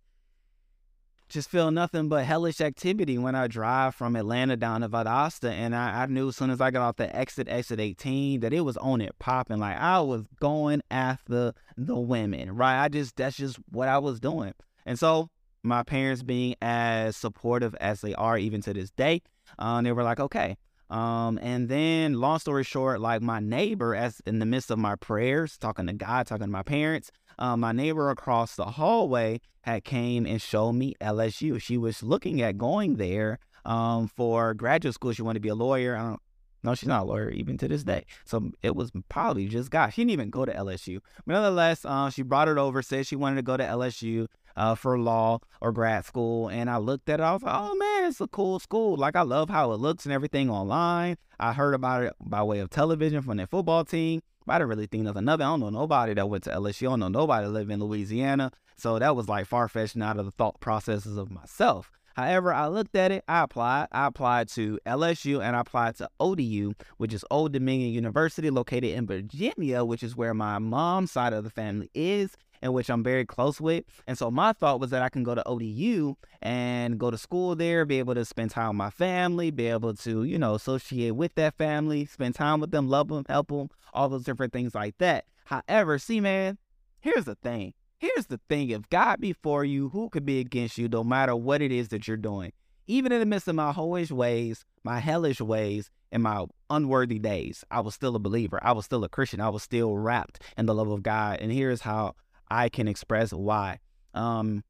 just 1.29 1.51
feel 1.51 1.71
nothing 1.71 2.09
but 2.09 2.25
hellish 2.25 2.61
activity 2.61 3.19
when 3.19 3.35
I 3.35 3.47
drive 3.47 3.95
from 3.95 4.17
Atlanta 4.17 4.57
down 4.57 4.81
to 4.81 4.89
Valdosta. 4.89 5.51
And 5.51 5.75
I, 5.75 6.03
I, 6.03 6.07
knew 6.07 6.29
as 6.29 6.37
soon 6.37 6.51
as 6.51 6.61
I 6.61 6.71
got 6.71 6.83
off 6.83 6.97
the 6.97 7.15
exit, 7.15 7.49
exit 7.49 7.79
18, 7.79 8.41
that 8.41 8.53
it 8.53 8.61
was 8.61 8.77
on 8.79 9.01
it 9.01 9.15
popping. 9.19 9.59
Like 9.59 9.77
I 9.77 10.01
was 10.01 10.25
going 10.41 10.83
after 10.91 11.53
the 11.77 11.97
women, 11.97 12.57
right? 12.57 12.83
I 12.83 12.89
just, 12.89 13.17
that's 13.17 13.37
just 13.37 13.59
what 13.71 13.89
I 13.89 13.99
was 13.99 14.21
doing. 14.21 14.55
And 14.87 14.99
so 14.99 15.29
my 15.63 15.83
parents 15.83 16.23
being 16.23 16.55
as 16.63 17.17
supportive 17.17 17.75
as 17.81 18.01
they 18.01 18.15
are 18.15 18.39
even 18.39 18.63
to 18.63 18.73
this 18.73 18.91
day, 18.91 19.23
um, 19.59 19.85
they 19.85 19.93
were 19.93 20.03
like, 20.03 20.21
okay. 20.21 20.57
Um, 20.90 21.38
and 21.42 21.68
then 21.68 22.14
long 22.14 22.38
story 22.38 22.64
short, 22.64 23.00
like 23.00 23.21
my 23.21 23.40
neighbor, 23.40 23.95
as 23.95 24.21
in 24.26 24.38
the 24.38 24.47
midst 24.47 24.71
of 24.71 24.78
my 24.78 24.97
prayers, 24.97 25.59
talking 25.59 25.87
to 25.87 25.92
God, 25.92 26.26
talking 26.26 26.47
to 26.47 26.50
my 26.50 26.62
parents, 26.62 27.11
um, 27.38 27.61
my 27.61 27.73
neighbor 27.73 28.11
across 28.11 28.57
the 28.57 28.64
hallway 28.64 29.40
had 29.62 29.85
came 29.85 30.26
and 30.26 30.40
showed 30.40 30.73
me 30.73 30.95
LSU. 31.00 31.61
She 31.61 31.76
was 31.76 32.02
looking 32.02 32.40
at 32.42 32.59
going 32.59 32.97
there 32.97 33.38
um, 33.64 34.09
for 34.09 34.54
graduate 34.54 34.95
school. 34.95 35.12
She 35.12 35.23
wanted 35.23 35.38
to 35.38 35.40
be 35.40 35.50
a 35.50 35.54
lawyer. 35.54 35.97
I 35.97 36.02
don't 36.02 36.21
no, 36.62 36.75
she's 36.75 36.88
not 36.88 37.02
a 37.02 37.04
lawyer 37.04 37.30
even 37.30 37.57
to 37.59 37.68
this 37.68 37.85
day. 37.85 38.04
So 38.25 38.50
it 38.62 38.75
was 38.75 38.90
probably 39.09 39.47
just 39.47 39.71
God. 39.71 39.90
She 39.90 40.02
didn't 40.02 40.11
even 40.11 40.30
go 40.30 40.45
to 40.45 40.52
LSU. 40.52 41.00
But 41.25 41.35
nonetheless, 41.35 41.85
uh, 41.85 42.11
she 42.11 42.23
brought 42.23 42.49
it 42.49 42.59
over, 42.59 42.83
said 42.83 43.07
she 43.07 43.16
wanted 43.16 43.37
to 43.37 43.42
go 43.42 43.57
to 43.57 43.62
LSU 43.62 44.26
uh, 44.59 44.75
for 44.75 44.99
law 44.99 45.38
or 45.62 45.73
grad 45.73 46.05
school. 46.05 46.49
And 46.49 46.69
I 46.69 46.77
looked 46.77 47.09
at 47.09 47.21
it, 47.21 47.23
I 47.23 47.33
was 47.33 47.43
like, 47.43 47.55
oh 47.57 47.75
man, 47.77 48.09
it's 48.09 48.21
a 48.21 48.27
cool 48.27 48.59
school. 48.59 48.97
Like 48.97 49.17
I 49.17 49.23
love 49.23 49.49
how 49.49 49.73
it 49.73 49.77
looks 49.77 50.05
and 50.05 50.12
everything 50.12 50.50
online. 50.50 51.17
I 51.38 51.53
heard 51.53 51.75
about 51.75 52.03
it 52.03 52.12
by 52.21 52.43
way 52.43 52.59
of 52.59 52.69
television 52.69 53.23
from 53.23 53.37
their 53.37 53.47
football 53.47 53.85
team. 53.85 54.21
I 54.49 54.59
didn't 54.59 54.71
really 54.71 54.87
think 54.87 55.05
nothing 55.05 55.29
of 55.29 55.41
it. 55.41 55.45
I 55.45 55.47
don't 55.47 55.61
know 55.61 55.71
nobody 55.71 56.15
that 56.15 56.29
went 56.29 56.45
to 56.45 56.50
LSU. 56.50 56.88
I 56.88 56.91
don't 56.91 57.00
know 57.00 57.09
nobody 57.09 57.47
that 57.47 57.53
lived 57.53 57.71
in 57.71 57.81
Louisiana. 57.81 58.50
So 58.77 58.99
that 58.99 59.15
was 59.15 59.29
like 59.29 59.47
far 59.47 59.69
fetched 59.69 59.95
and 59.95 60.03
out 60.03 60.18
of 60.18 60.25
the 60.25 60.33
thought 60.33 60.61
processes 60.61 61.16
of 61.16 61.31
myself. 61.31 61.90
However, 62.16 62.53
I 62.53 62.66
looked 62.66 62.97
at 62.97 63.12
it, 63.12 63.23
I 63.29 63.44
applied. 63.44 63.87
I 63.92 64.07
applied 64.07 64.49
to 64.51 64.81
LSU 64.85 65.40
and 65.40 65.55
I 65.55 65.61
applied 65.61 65.94
to 65.97 66.11
ODU, 66.18 66.73
which 66.97 67.14
is 67.14 67.25
Old 67.31 67.53
Dominion 67.53 67.92
University, 67.92 68.51
located 68.51 68.90
in 68.90 69.07
Virginia, 69.07 69.85
which 69.85 70.03
is 70.03 70.16
where 70.16 70.35
my 70.35 70.59
mom's 70.59 71.12
side 71.12 71.33
of 71.33 71.44
the 71.44 71.51
family 71.51 71.90
is 71.94 72.37
in 72.62 72.73
which 72.73 72.90
I'm 72.90 73.03
very 73.03 73.25
close 73.25 73.61
with. 73.61 73.85
And 74.07 74.16
so 74.16 74.31
my 74.31 74.53
thought 74.53 74.81
was 74.81 74.90
that 74.90 75.03
I 75.03 75.09
can 75.09 75.23
go 75.23 75.35
to 75.35 75.47
ODU 75.47 76.16
and 76.42 76.99
go 76.99 77.11
to 77.11 77.18
school 77.18 77.55
there, 77.55 77.85
be 77.85 77.99
able 77.99 78.14
to 78.14 78.25
spend 78.25 78.51
time 78.51 78.68
with 78.68 78.77
my 78.77 78.90
family, 78.90 79.51
be 79.51 79.66
able 79.66 79.94
to, 79.94 80.25
you 80.25 80.38
know, 80.38 80.55
associate 80.55 81.12
with 81.12 81.35
that 81.37 81.57
family, 81.57 82.07
spend 82.07 82.35
time 82.35 82.61
with 82.61 82.71
them, 82.71 82.88
love 82.88 83.09
them, 83.09 83.25
help 83.29 83.49
them, 83.49 83.68
all 83.92 84.09
those 84.09 84.25
different 84.25 84.53
things 84.53 84.75
like 84.75 84.97
that. 84.99 85.25
However, 85.44 85.99
see, 85.99 86.21
man, 86.21 86.59
here's 87.01 87.25
the 87.25 87.35
thing. 87.37 87.75
Here's 87.99 88.27
the 88.27 88.40
thing. 88.49 88.71
If 88.71 88.88
God 88.90 89.21
be 89.21 89.33
for 89.33 89.64
you, 89.64 89.88
who 89.88 90.09
could 90.09 90.25
be 90.25 90.38
against 90.40 90.79
you, 90.79 90.88
no 90.88 91.03
matter 91.03 91.35
what 91.35 91.62
it 91.62 91.73
is 91.73 91.88
that 91.88 92.07
you're 92.07 92.16
doing? 92.16 92.53
Even 92.87 93.12
in 93.12 93.21
the 93.21 93.27
midst 93.27 93.49
of 93.49 93.55
my 93.55 93.73
hoish 93.73 94.11
ways, 94.11 94.64
my 94.85 94.99
hellish 95.01 95.40
ways, 95.40 95.90
and 96.11 96.23
my 96.23 96.47
unworthy 96.71 97.18
days, 97.18 97.64
I 97.71 97.81
was 97.81 97.94
still 97.94 98.16
a 98.16 98.21
believer. 98.21 98.59
I 98.62 98.73
was 98.73 98.85
still 98.85 99.05
a 99.05 99.09
Christian. 99.09 99.40
I 99.40 99.49
was 99.49 99.62
still 99.62 99.97
wrapped 99.97 100.42
in 100.57 100.66
the 100.66 100.75
love 100.75 100.88
of 100.88 101.03
God. 101.03 101.38
And 101.40 101.53
here's 101.53 101.83
how 101.83 102.14
I 102.51 102.69
can 102.69 102.89
express 102.89 103.33
why. 103.33 103.79
Um, 104.15 104.65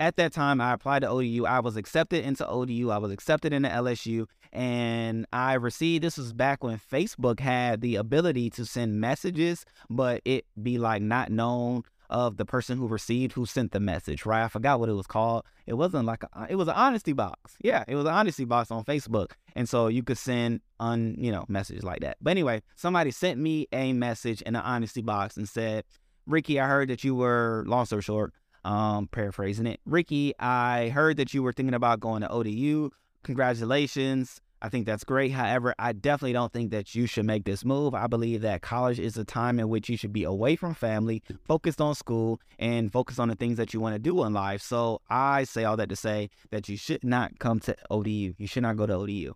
at 0.00 0.16
that 0.16 0.32
time, 0.32 0.60
I 0.62 0.72
applied 0.72 1.00
to 1.00 1.08
ODU. 1.08 1.44
I 1.44 1.60
was 1.60 1.76
accepted 1.76 2.24
into 2.24 2.48
ODU. 2.48 2.90
I 2.90 2.96
was 2.96 3.12
accepted 3.12 3.52
into 3.52 3.68
LSU, 3.68 4.26
and 4.50 5.26
I 5.30 5.54
received. 5.54 6.02
This 6.02 6.16
was 6.16 6.32
back 6.32 6.64
when 6.64 6.78
Facebook 6.78 7.38
had 7.38 7.82
the 7.82 7.96
ability 7.96 8.48
to 8.50 8.64
send 8.64 8.98
messages, 8.98 9.66
but 9.90 10.22
it 10.24 10.46
be 10.60 10.78
like 10.78 11.02
not 11.02 11.30
known 11.30 11.82
of 12.08 12.38
the 12.38 12.44
person 12.44 12.76
who 12.76 12.88
received 12.88 13.34
who 13.34 13.46
sent 13.46 13.72
the 13.72 13.78
message. 13.78 14.24
Right? 14.24 14.42
I 14.42 14.48
forgot 14.48 14.80
what 14.80 14.88
it 14.88 14.94
was 14.94 15.06
called. 15.06 15.44
It 15.66 15.74
wasn't 15.74 16.06
like 16.06 16.24
a, 16.24 16.46
it 16.48 16.56
was 16.56 16.68
an 16.68 16.74
honesty 16.74 17.12
box. 17.12 17.56
Yeah, 17.62 17.84
it 17.86 17.94
was 17.94 18.06
an 18.06 18.12
honesty 18.12 18.46
box 18.46 18.70
on 18.70 18.84
Facebook, 18.84 19.32
and 19.54 19.68
so 19.68 19.88
you 19.88 20.02
could 20.02 20.18
send 20.18 20.62
un 20.80 21.14
you 21.18 21.30
know 21.30 21.44
messages 21.48 21.84
like 21.84 22.00
that. 22.00 22.16
But 22.22 22.30
anyway, 22.30 22.62
somebody 22.74 23.10
sent 23.10 23.38
me 23.38 23.68
a 23.70 23.92
message 23.92 24.40
in 24.42 24.56
an 24.56 24.62
honesty 24.62 25.02
box 25.02 25.36
and 25.36 25.46
said, 25.48 25.84
Ricky, 26.30 26.60
I 26.60 26.66
heard 26.66 26.88
that 26.88 27.04
you 27.04 27.14
were, 27.14 27.64
long 27.66 27.86
story 27.86 28.02
short, 28.02 28.32
um, 28.64 29.08
paraphrasing 29.08 29.66
it. 29.66 29.80
Ricky, 29.84 30.34
I 30.38 30.88
heard 30.90 31.16
that 31.16 31.34
you 31.34 31.42
were 31.42 31.52
thinking 31.52 31.74
about 31.74 32.00
going 32.00 32.22
to 32.22 32.30
ODU. 32.30 32.90
Congratulations. 33.22 34.40
I 34.62 34.68
think 34.68 34.84
that's 34.84 35.04
great. 35.04 35.32
However, 35.32 35.74
I 35.78 35.92
definitely 35.92 36.34
don't 36.34 36.52
think 36.52 36.70
that 36.70 36.94
you 36.94 37.06
should 37.06 37.24
make 37.24 37.44
this 37.44 37.64
move. 37.64 37.94
I 37.94 38.06
believe 38.06 38.42
that 38.42 38.60
college 38.60 39.00
is 39.00 39.16
a 39.16 39.24
time 39.24 39.58
in 39.58 39.70
which 39.70 39.88
you 39.88 39.96
should 39.96 40.12
be 40.12 40.24
away 40.24 40.54
from 40.54 40.74
family, 40.74 41.22
focused 41.46 41.80
on 41.80 41.94
school, 41.94 42.40
and 42.58 42.92
focus 42.92 43.18
on 43.18 43.28
the 43.28 43.34
things 43.34 43.56
that 43.56 43.72
you 43.72 43.80
want 43.80 43.94
to 43.94 43.98
do 43.98 44.22
in 44.24 44.34
life. 44.34 44.60
So 44.60 45.00
I 45.08 45.44
say 45.44 45.64
all 45.64 45.78
that 45.78 45.88
to 45.88 45.96
say 45.96 46.28
that 46.50 46.68
you 46.68 46.76
should 46.76 47.02
not 47.02 47.38
come 47.38 47.58
to 47.60 47.74
ODU. 47.90 48.34
You 48.36 48.46
should 48.46 48.62
not 48.62 48.76
go 48.76 48.86
to 48.86 48.94
ODU. 48.94 49.32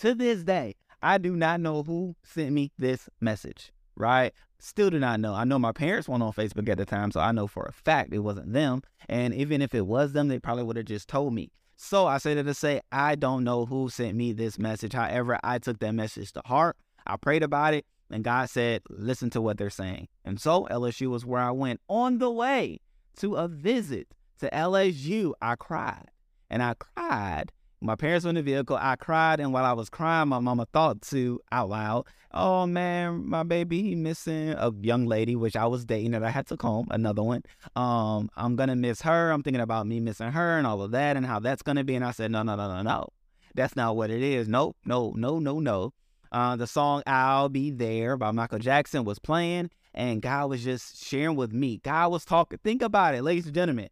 To 0.00 0.14
this 0.14 0.42
day, 0.42 0.74
I 1.02 1.16
do 1.16 1.34
not 1.34 1.60
know 1.60 1.82
who 1.82 2.14
sent 2.22 2.52
me 2.52 2.70
this 2.78 3.08
message, 3.20 3.72
right? 3.96 4.32
Still 4.58 4.90
do 4.90 4.98
not 4.98 5.20
know. 5.20 5.34
I 5.34 5.44
know 5.44 5.58
my 5.58 5.72
parents 5.72 6.08
weren't 6.08 6.22
on 6.22 6.32
Facebook 6.32 6.68
at 6.68 6.78
the 6.78 6.84
time, 6.84 7.10
so 7.10 7.20
I 7.20 7.32
know 7.32 7.46
for 7.46 7.64
a 7.64 7.72
fact 7.72 8.14
it 8.14 8.20
wasn't 8.20 8.52
them. 8.52 8.82
And 9.08 9.34
even 9.34 9.60
if 9.60 9.74
it 9.74 9.86
was 9.86 10.12
them, 10.12 10.28
they 10.28 10.38
probably 10.38 10.64
would 10.64 10.76
have 10.76 10.86
just 10.86 11.08
told 11.08 11.34
me. 11.34 11.50
So 11.76 12.06
I 12.06 12.18
say 12.18 12.34
that 12.34 12.44
to 12.44 12.54
say, 12.54 12.80
I 12.92 13.16
don't 13.16 13.42
know 13.42 13.66
who 13.66 13.88
sent 13.88 14.16
me 14.16 14.32
this 14.32 14.58
message. 14.58 14.92
However, 14.92 15.38
I 15.42 15.58
took 15.58 15.80
that 15.80 15.94
message 15.94 16.32
to 16.32 16.42
heart. 16.46 16.76
I 17.04 17.16
prayed 17.16 17.42
about 17.42 17.74
it, 17.74 17.84
and 18.08 18.22
God 18.22 18.48
said, 18.48 18.82
listen 18.88 19.30
to 19.30 19.40
what 19.40 19.58
they're 19.58 19.68
saying. 19.68 20.06
And 20.24 20.40
so 20.40 20.68
LSU 20.70 21.08
was 21.08 21.26
where 21.26 21.42
I 21.42 21.50
went. 21.50 21.80
On 21.88 22.18
the 22.18 22.30
way 22.30 22.78
to 23.16 23.34
a 23.34 23.48
visit 23.48 24.08
to 24.38 24.48
LSU, 24.50 25.32
I 25.42 25.56
cried. 25.56 26.08
And 26.48 26.62
I 26.62 26.74
cried 26.74 27.50
my 27.82 27.96
parents 27.96 28.24
were 28.24 28.30
in 28.30 28.36
the 28.36 28.42
vehicle. 28.42 28.78
I 28.80 28.96
cried, 28.96 29.40
and 29.40 29.52
while 29.52 29.64
I 29.64 29.72
was 29.72 29.90
crying, 29.90 30.28
my 30.28 30.38
mama 30.38 30.66
thought 30.72 31.02
to 31.02 31.40
out 31.50 31.68
loud, 31.68 32.06
"Oh 32.32 32.66
man, 32.66 33.28
my 33.28 33.42
baby, 33.42 33.82
he 33.82 33.94
missing 33.94 34.50
a 34.50 34.72
young 34.80 35.06
lady, 35.06 35.36
which 35.36 35.56
I 35.56 35.66
was 35.66 35.84
dating 35.84 36.12
that 36.12 36.22
I 36.22 36.30
had 36.30 36.46
to 36.48 36.56
comb, 36.56 36.86
another 36.90 37.22
one. 37.22 37.42
Um, 37.76 38.30
I'm 38.36 38.56
gonna 38.56 38.76
miss 38.76 39.02
her. 39.02 39.30
I'm 39.30 39.42
thinking 39.42 39.60
about 39.60 39.86
me 39.86 40.00
missing 40.00 40.30
her 40.30 40.58
and 40.58 40.66
all 40.66 40.80
of 40.82 40.92
that, 40.92 41.16
and 41.16 41.26
how 41.26 41.40
that's 41.40 41.62
gonna 41.62 41.84
be." 41.84 41.94
And 41.94 42.04
I 42.04 42.12
said, 42.12 42.30
"No, 42.30 42.42
no, 42.42 42.56
no, 42.56 42.68
no, 42.68 42.82
no. 42.82 43.08
That's 43.54 43.76
not 43.76 43.96
what 43.96 44.10
it 44.10 44.22
is. 44.22 44.48
Nope, 44.48 44.76
no, 44.84 45.12
no, 45.16 45.38
no, 45.38 45.60
no." 45.60 45.92
Uh, 46.30 46.56
the 46.56 46.66
song 46.66 47.02
"I'll 47.06 47.48
Be 47.48 47.70
There" 47.70 48.16
by 48.16 48.30
Michael 48.30 48.58
Jackson 48.58 49.04
was 49.04 49.18
playing, 49.18 49.70
and 49.92 50.22
God 50.22 50.48
was 50.48 50.64
just 50.64 51.04
sharing 51.04 51.36
with 51.36 51.52
me. 51.52 51.78
God 51.82 52.10
was 52.12 52.24
talking. 52.24 52.58
Think 52.64 52.80
about 52.80 53.14
it, 53.14 53.22
ladies 53.22 53.46
and 53.46 53.54
gentlemen. 53.54 53.88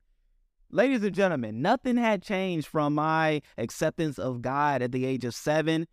Ladies 0.72 1.02
and 1.02 1.12
gentlemen, 1.12 1.62
nothing 1.62 1.96
had 1.96 2.22
changed 2.22 2.68
from 2.68 2.94
my 2.94 3.42
acceptance 3.59 4.20
of 4.20 4.40
God 4.40 4.83
at 4.83 4.92
the 4.92 5.04
age 5.04 5.24
of 5.24 5.35
seven 5.35 5.88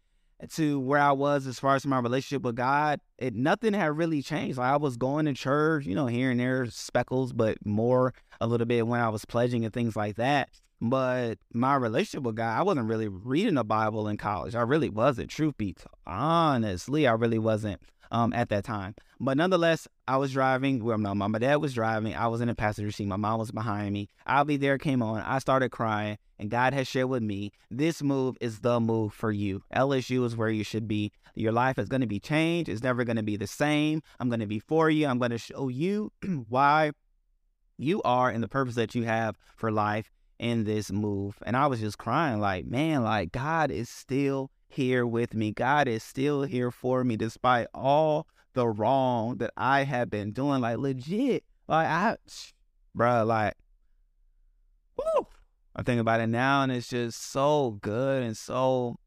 to 0.52 0.80
where 0.80 1.00
I 1.00 1.14
was 1.14 1.48
as 1.48 1.60
far 1.60 1.76
as 1.76 1.88
my 1.88 1.98
relationship 1.98 2.44
with 2.44 2.56
God, 2.56 3.02
it 3.18 3.34
nothing 3.34 3.74
had 3.74 3.98
really 3.98 4.22
changed. 4.22 4.60
Like 4.60 4.72
I 4.72 4.78
was 4.78 4.96
going 4.96 5.26
to 5.26 5.34
church, 5.34 5.88
you 5.88 5.96
know, 5.96 6.06
here 6.06 6.30
and 6.30 6.40
there, 6.40 6.68
speckles, 6.68 7.34
but 7.34 7.58
more 7.66 8.14
a 8.40 8.46
little 8.46 8.68
bit 8.68 8.86
when 8.86 9.00
I 9.00 9.10
was 9.10 9.26
pledging 9.26 9.66
and 9.66 9.74
things 9.74 9.96
like 9.96 10.16
that. 10.18 10.50
But 10.80 11.40
my 11.54 11.74
relationship 11.74 12.24
with 12.24 12.36
God, 12.36 12.60
I 12.60 12.62
wasn't 12.62 12.88
really 12.88 13.08
reading 13.08 13.56
the 13.56 13.64
Bible 13.64 14.08
in 14.08 14.18
college. 14.18 14.54
I 14.54 14.62
really 14.62 14.90
wasn't. 14.90 15.32
Truth 15.32 15.58
be 15.58 15.74
told, 15.74 15.96
honestly, 16.06 17.08
I 17.08 17.14
really 17.14 17.40
wasn't 17.40 17.82
um, 18.12 18.32
at 18.34 18.50
that 18.50 18.64
time. 18.64 18.94
But 19.20 19.38
nonetheless, 19.38 19.88
I 20.08 20.18
was 20.18 20.32
driving. 20.32 20.84
Well, 20.84 20.98
no, 20.98 21.16
my 21.16 21.40
dad 21.40 21.56
was 21.56 21.74
driving. 21.74 22.16
I 22.16 22.28
was 22.28 22.42
in 22.42 22.48
the 22.48 22.56
passenger 22.56 22.92
seat. 22.92 23.08
My 23.08 23.16
mom 23.16 23.40
was 23.40 23.52
behind 23.52 23.94
me. 23.94 24.10
I'll 24.26 24.46
be 24.46 24.58
there 24.58 24.78
came 24.78 25.02
on. 25.02 25.22
I 25.22 25.40
started 25.40 25.70
crying, 25.72 26.18
and 26.38 26.52
God 26.52 26.74
has 26.74 26.88
shared 26.88 27.10
with 27.10 27.24
me 27.24 27.52
this 27.72 28.04
move 28.04 28.38
is 28.42 28.60
the 28.60 28.80
move 28.80 29.14
for 29.14 29.32
you. 29.32 29.64
LSU 29.76 30.24
is 30.26 30.36
where 30.36 30.50
you 30.50 30.64
should 30.64 30.88
be. 30.88 31.12
Your 31.34 31.52
life 31.52 31.80
is 31.80 31.90
going 31.90 32.02
to 32.02 32.08
be 32.08 32.20
changed. 32.20 32.70
It's 32.70 32.84
never 32.84 33.04
going 33.04 33.18
to 33.18 33.24
be 33.24 33.38
the 33.38 33.48
same. 33.48 34.02
I'm 34.20 34.30
going 34.30 34.40
to 34.40 34.48
be 34.48 34.60
for 34.60 34.90
you. 34.90 35.08
I'm 35.08 35.20
going 35.20 35.32
to 35.32 35.38
show 35.38 35.68
you 35.68 36.12
why 36.50 36.92
you 37.78 38.02
are 38.04 38.30
and 38.30 38.44
the 38.44 38.48
purpose 38.48 38.76
that 38.76 38.96
you 38.96 39.04
have 39.04 39.38
for 39.56 39.72
life 39.72 40.12
in 40.40 40.64
this 40.64 40.92
move. 40.92 41.38
And 41.46 41.58
I 41.58 41.68
was 41.68 41.80
just 41.80 41.98
crying, 41.98 42.40
like, 42.40 42.66
man, 42.66 43.04
like 43.04 43.32
God 43.32 43.72
is 43.72 43.90
still 43.90 44.52
here 44.68 45.06
with 45.06 45.34
me. 45.34 45.52
God 45.52 45.88
is 45.88 46.04
still 46.04 46.44
here 46.44 46.72
for 46.72 47.04
me 47.04 47.16
despite 47.18 47.68
all 47.74 48.28
the 48.58 48.68
wrong 48.68 49.38
that 49.38 49.54
I 49.56 49.84
have 49.84 50.10
been 50.10 50.32
doing. 50.32 50.62
Like 50.62 50.80
legit. 50.80 51.44
Like 51.68 51.88
I 51.88 52.18
bro, 52.94 53.24
like 53.24 53.54
woo. 54.98 55.28
I 55.76 55.84
think 55.84 56.02
about 56.02 56.22
it 56.22 56.28
now 56.28 56.64
and 56.64 56.72
it's 56.72 56.88
just 56.88 57.32
so 57.32 57.78
good 57.82 58.24
and 58.24 58.36
so 58.36 58.98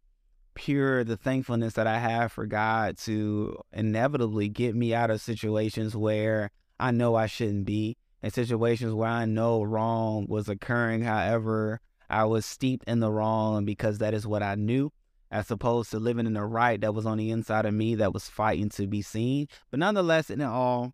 pure 0.55 1.03
the 1.03 1.17
thankfulness 1.17 1.75
that 1.75 1.89
I 1.89 1.99
have 1.99 2.31
for 2.31 2.47
God 2.47 2.97
to 2.99 3.59
inevitably 3.73 4.49
get 4.49 4.77
me 4.77 4.95
out 4.95 5.11
of 5.11 5.21
situations 5.21 5.97
where 5.97 6.51
I 6.79 6.93
know 6.93 7.17
I 7.17 7.27
shouldn't 7.27 7.65
be 7.65 7.97
in 8.23 8.31
situations 8.31 8.95
where 8.95 9.09
I 9.09 9.25
know 9.25 9.63
wrong 9.63 10.27
was 10.29 10.49
occurring. 10.49 11.03
However, 11.03 11.81
I 12.09 12.25
was 12.25 12.47
steeped 12.47 12.85
in 12.87 13.01
the 13.01 13.11
wrong 13.11 13.65
because 13.65 13.99
that 13.99 14.15
is 14.15 14.27
what 14.27 14.43
I 14.45 14.55
knew, 14.55 14.93
as 15.31 15.51
opposed 15.51 15.91
to 15.91 15.99
living 15.99 16.27
in 16.27 16.35
the 16.35 16.45
right 16.45 16.81
that 16.81 16.95
was 16.95 17.07
on 17.07 17.19
the 17.19 17.31
inside 17.31 17.67
of 17.67 17.75
me 17.75 17.95
that 17.97 18.13
was 18.13 18.29
fighting 18.29 18.69
to 18.71 18.87
be 18.87 19.03
seen. 19.03 19.47
But 19.71 19.81
nonetheless, 19.81 20.31
in 20.31 20.41
it 20.41 20.45
all, 20.45 20.93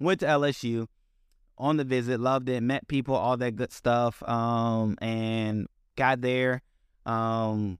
went 0.00 0.20
to 0.20 0.26
LSU 0.26 0.86
on 1.56 1.76
the 1.76 1.84
visit, 1.84 2.20
loved 2.20 2.48
it, 2.48 2.62
met 2.62 2.88
people, 2.88 3.14
all 3.14 3.36
that 3.36 3.56
good 3.56 3.72
stuff, 3.72 4.22
um, 4.28 4.96
and 5.00 5.66
got 5.96 6.20
there. 6.20 6.62
Um, 7.06 7.78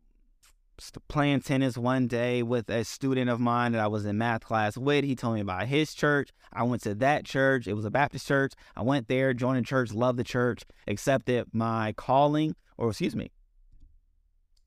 playing 1.08 1.40
tennis 1.40 1.76
one 1.76 2.06
day 2.06 2.42
with 2.42 2.70
a 2.70 2.84
student 2.84 3.28
of 3.28 3.40
mine 3.40 3.72
that 3.72 3.80
I 3.80 3.88
was 3.88 4.06
in 4.06 4.16
math 4.18 4.44
class 4.44 4.76
with. 4.76 5.04
He 5.04 5.16
told 5.16 5.34
me 5.34 5.40
about 5.40 5.66
his 5.66 5.92
church. 5.92 6.30
I 6.52 6.62
went 6.62 6.82
to 6.82 6.94
that 6.96 7.24
church. 7.24 7.66
It 7.66 7.74
was 7.74 7.84
a 7.84 7.90
Baptist 7.90 8.26
church. 8.26 8.52
I 8.76 8.82
went 8.82 9.08
there, 9.08 9.34
joined 9.34 9.58
the 9.58 9.66
church, 9.66 9.92
loved 9.92 10.18
the 10.18 10.24
church, 10.24 10.62
accepted 10.86 11.46
my 11.52 11.94
calling, 11.96 12.54
or 12.76 12.90
excuse 12.90 13.16
me. 13.16 13.32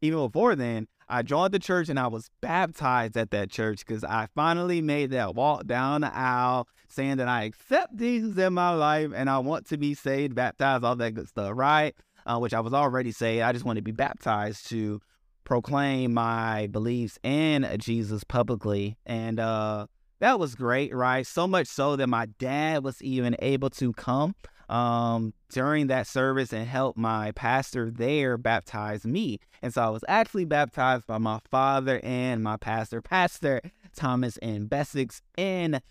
Even 0.02 0.20
before 0.20 0.56
then, 0.56 0.88
I 1.08 1.22
joined 1.22 1.54
the 1.54 1.60
church 1.60 1.90
and 1.90 2.00
I 2.00 2.08
was 2.08 2.30
baptized 2.42 3.18
at 3.18 3.32
that 3.32 3.52
church 3.52 3.86
because 3.86 4.04
I 4.04 4.28
finally 4.34 4.82
made 4.82 5.12
that 5.12 5.36
walk 5.36 5.68
down 5.68 6.02
the 6.02 6.16
aisle 6.16 6.68
saying 6.88 7.18
that 7.18 7.28
I 7.28 7.44
accept 7.44 7.98
Jesus 7.98 8.38
in 8.38 8.54
my 8.54 8.74
life 8.74 9.12
and 9.14 9.30
I 9.30 9.40
want 9.40 9.68
to 9.68 9.78
be 9.78 9.94
saved, 9.94 10.36
baptized, 10.36 10.84
all 10.84 10.96
that 10.96 11.14
good 11.14 11.28
stuff, 11.28 11.52
right? 11.54 11.94
Uh, 12.26 12.40
which 12.40 12.54
I 12.54 12.62
was 12.62 12.74
already 12.74 13.12
saved. 13.12 13.44
I 13.44 13.52
just 13.52 13.66
want 13.66 13.78
to 13.78 13.84
be 13.84 13.92
baptized 13.92 14.70
to 14.70 15.02
proclaim 15.44 16.14
my 16.14 16.68
beliefs 16.68 17.20
in 17.24 17.68
Jesus 17.78 18.24
publicly. 18.24 18.98
And 19.06 19.40
uh, 19.40 19.88
that 20.20 20.40
was 20.40 20.56
great, 20.56 20.96
right? 20.96 21.28
So 21.28 21.48
much 21.48 21.68
so 21.68 21.96
that 21.98 22.08
my 22.08 22.28
dad 22.40 22.84
was 22.84 23.02
even 23.02 23.36
able 23.40 23.70
to 23.72 23.92
come 23.94 24.34
um, 24.72 25.34
during 25.50 25.88
that 25.88 26.08
service 26.08 26.54
and 26.54 26.66
helped 26.66 26.98
my 26.98 27.32
pastor 27.34 27.92
there 27.92 28.38
baptize 28.38 29.06
me. 29.06 29.40
And 29.62 29.74
so 29.74 29.84
I 29.84 29.90
was 29.90 30.04
actually 30.08 30.46
baptized 30.46 31.06
by 31.06 31.18
my 31.18 31.40
father 31.52 32.00
and 32.04 32.42
my 32.42 32.58
pastor, 32.58 33.02
Pastor 33.02 33.62
Thomas 33.96 34.38
and 34.38 34.70
Bessix 34.70 35.22
in 35.38 35.82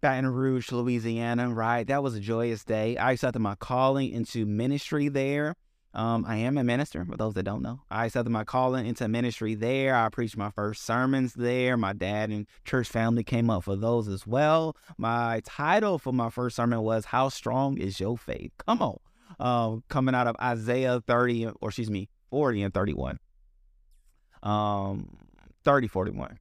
Baton 0.00 0.26
Rouge, 0.26 0.72
Louisiana, 0.72 1.50
right? 1.50 1.86
That 1.86 2.02
was 2.02 2.16
a 2.16 2.20
joyous 2.20 2.64
day. 2.64 2.96
I 2.96 3.12
accepted 3.12 3.38
my 3.40 3.54
calling 3.54 4.10
into 4.10 4.44
ministry 4.44 5.08
there. 5.08 5.54
Um, 5.92 6.24
I 6.26 6.36
am 6.36 6.56
a 6.56 6.62
minister, 6.62 7.04
for 7.04 7.16
those 7.16 7.34
that 7.34 7.42
don't 7.42 7.62
know. 7.62 7.80
I 7.90 8.06
accepted 8.06 8.30
my 8.30 8.44
calling 8.44 8.86
into 8.86 9.08
ministry 9.08 9.54
there. 9.56 9.96
I 9.96 10.08
preached 10.08 10.36
my 10.36 10.50
first 10.50 10.84
sermons 10.84 11.34
there. 11.34 11.76
My 11.76 11.92
dad 11.92 12.30
and 12.30 12.46
church 12.64 12.88
family 12.88 13.24
came 13.24 13.50
up 13.50 13.64
for 13.64 13.74
those 13.74 14.06
as 14.06 14.24
well. 14.26 14.76
My 14.96 15.40
title 15.44 15.98
for 15.98 16.12
my 16.12 16.30
first 16.30 16.54
sermon 16.54 16.82
was 16.82 17.06
How 17.06 17.28
Strong 17.28 17.78
is 17.78 17.98
Your 17.98 18.16
Faith? 18.16 18.52
Come 18.66 18.82
on. 18.82 18.98
Um, 19.40 19.82
coming 19.88 20.14
out 20.14 20.28
of 20.28 20.36
Isaiah 20.40 21.02
30, 21.04 21.46
or 21.60 21.70
excuse 21.70 21.90
me, 21.90 22.08
40 22.30 22.62
and 22.62 22.74
31. 22.74 23.18
Um, 24.44 25.16
30, 25.64 25.88
41. 25.88 26.38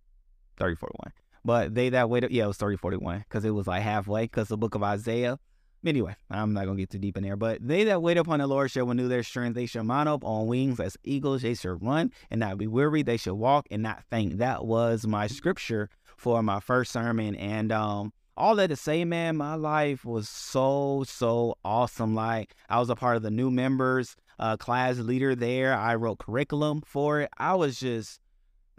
30, 0.57 0.75
41. 0.75 1.13
But 1.43 1.73
they 1.73 1.89
that 1.89 2.09
waited, 2.09 2.31
yeah, 2.31 2.43
it 2.43 2.47
was 2.47 2.57
30, 2.57 2.77
41, 2.77 3.19
because 3.19 3.45
it 3.45 3.51
was 3.51 3.65
like 3.65 3.81
halfway, 3.81 4.25
because 4.25 4.49
the 4.49 4.57
book 4.57 4.75
of 4.75 4.83
Isaiah 4.83 5.39
Anyway, 5.85 6.13
I'm 6.29 6.53
not 6.53 6.65
gonna 6.65 6.77
get 6.77 6.89
too 6.89 6.97
deep 6.97 7.15
in 7.15 7.23
there, 7.23 7.37
but 7.37 7.65
they 7.65 7.85
that 7.85 8.01
wait 8.01 8.17
upon 8.17 8.39
the 8.39 8.47
Lord 8.47 8.69
shall 8.69 8.85
renew 8.85 9.07
their 9.07 9.23
strength. 9.23 9.55
They 9.55 9.65
shall 9.65 9.83
mount 9.83 10.09
up 10.09 10.25
on 10.25 10.47
wings 10.47 10.79
as 10.79 10.97
eagles. 11.03 11.41
They 11.41 11.53
shall 11.53 11.75
run 11.75 12.11
and 12.29 12.39
not 12.39 12.57
be 12.57 12.67
weary. 12.67 13.01
They 13.01 13.15
shall 13.17 13.35
walk 13.35 13.67
and 13.71 13.81
not 13.81 14.03
faint. 14.09 14.39
That 14.39 14.65
was 14.65 15.07
my 15.07 15.27
scripture 15.27 15.89
for 16.17 16.43
my 16.43 16.59
first 16.59 16.91
sermon, 16.91 17.33
and 17.35 17.71
um, 17.71 18.11
all 18.35 18.55
that 18.55 18.67
to 18.67 18.75
say, 18.75 19.05
man, 19.05 19.37
my 19.37 19.55
life 19.55 20.03
was 20.03 20.27
so 20.27 21.05
so 21.07 21.55
awesome. 21.63 22.13
Like 22.13 22.55
I 22.67 22.79
was 22.79 22.89
a 22.89 22.95
part 22.95 23.15
of 23.15 23.23
the 23.23 23.31
new 23.31 23.49
members 23.49 24.17
uh, 24.37 24.57
class 24.57 24.97
leader 24.97 25.33
there. 25.33 25.73
I 25.73 25.95
wrote 25.95 26.19
curriculum 26.19 26.81
for 26.85 27.21
it. 27.21 27.29
I 27.37 27.55
was 27.55 27.79
just 27.79 28.19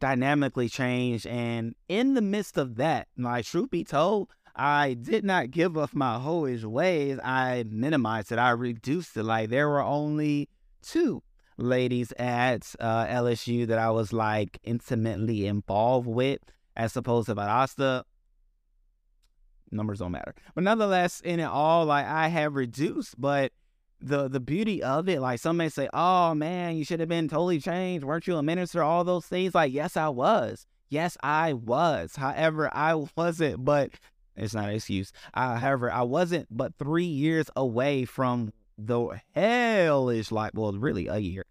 dynamically 0.00 0.68
changed, 0.68 1.26
and 1.26 1.74
in 1.88 2.12
the 2.12 2.22
midst 2.22 2.58
of 2.58 2.76
that, 2.76 3.08
my 3.16 3.40
truth 3.40 3.70
be 3.70 3.84
told, 3.84 4.28
I 4.60 4.92
did 4.92 5.24
not 5.24 5.50
give 5.50 5.78
up 5.78 5.94
my 5.94 6.18
hoish 6.18 6.64
ways. 6.64 7.18
I 7.24 7.64
minimized 7.66 8.30
it. 8.30 8.38
I 8.38 8.50
reduced 8.50 9.16
it. 9.16 9.22
Like 9.22 9.48
there 9.48 9.66
were 9.70 9.80
only 9.80 10.50
two 10.82 11.22
ladies 11.56 12.12
at 12.18 12.74
uh, 12.78 13.06
LSU 13.06 13.66
that 13.68 13.78
I 13.78 13.90
was 13.90 14.12
like 14.12 14.58
intimately 14.62 15.46
involved 15.46 16.06
with, 16.06 16.40
as 16.76 16.94
opposed 16.94 17.28
to 17.28 17.34
Valdosta. 17.36 18.04
Numbers 19.70 20.00
don't 20.00 20.12
matter, 20.12 20.34
but 20.54 20.64
nonetheless, 20.64 21.22
in 21.22 21.40
it 21.40 21.44
all, 21.44 21.86
like 21.86 22.04
I 22.04 22.28
have 22.28 22.54
reduced. 22.54 23.18
But 23.18 23.52
the 23.98 24.28
the 24.28 24.40
beauty 24.40 24.82
of 24.82 25.08
it, 25.08 25.22
like 25.22 25.40
some 25.40 25.56
may 25.56 25.70
say, 25.70 25.88
"Oh 25.94 26.34
man, 26.34 26.76
you 26.76 26.84
should 26.84 27.00
have 27.00 27.08
been 27.08 27.28
totally 27.28 27.60
changed. 27.60 28.04
Weren't 28.04 28.26
you 28.26 28.36
a 28.36 28.42
minister?" 28.42 28.82
All 28.82 29.04
those 29.04 29.24
things. 29.24 29.54
Like 29.54 29.72
yes, 29.72 29.96
I 29.96 30.10
was. 30.10 30.66
Yes, 30.90 31.16
I 31.22 31.54
was. 31.54 32.16
However, 32.16 32.68
I 32.74 32.94
wasn't. 33.16 33.64
But 33.64 33.92
it's 34.40 34.54
not 34.54 34.68
an 34.68 34.74
excuse. 34.74 35.12
Uh, 35.34 35.56
however, 35.56 35.90
I 35.90 36.02
wasn't 36.02 36.48
but 36.50 36.74
three 36.78 37.04
years 37.04 37.50
away 37.56 38.04
from 38.04 38.52
the 38.78 39.20
hellish 39.34 40.30
life. 40.30 40.52
Well, 40.54 40.72
really 40.72 41.08
a 41.08 41.18
year, 41.18 41.44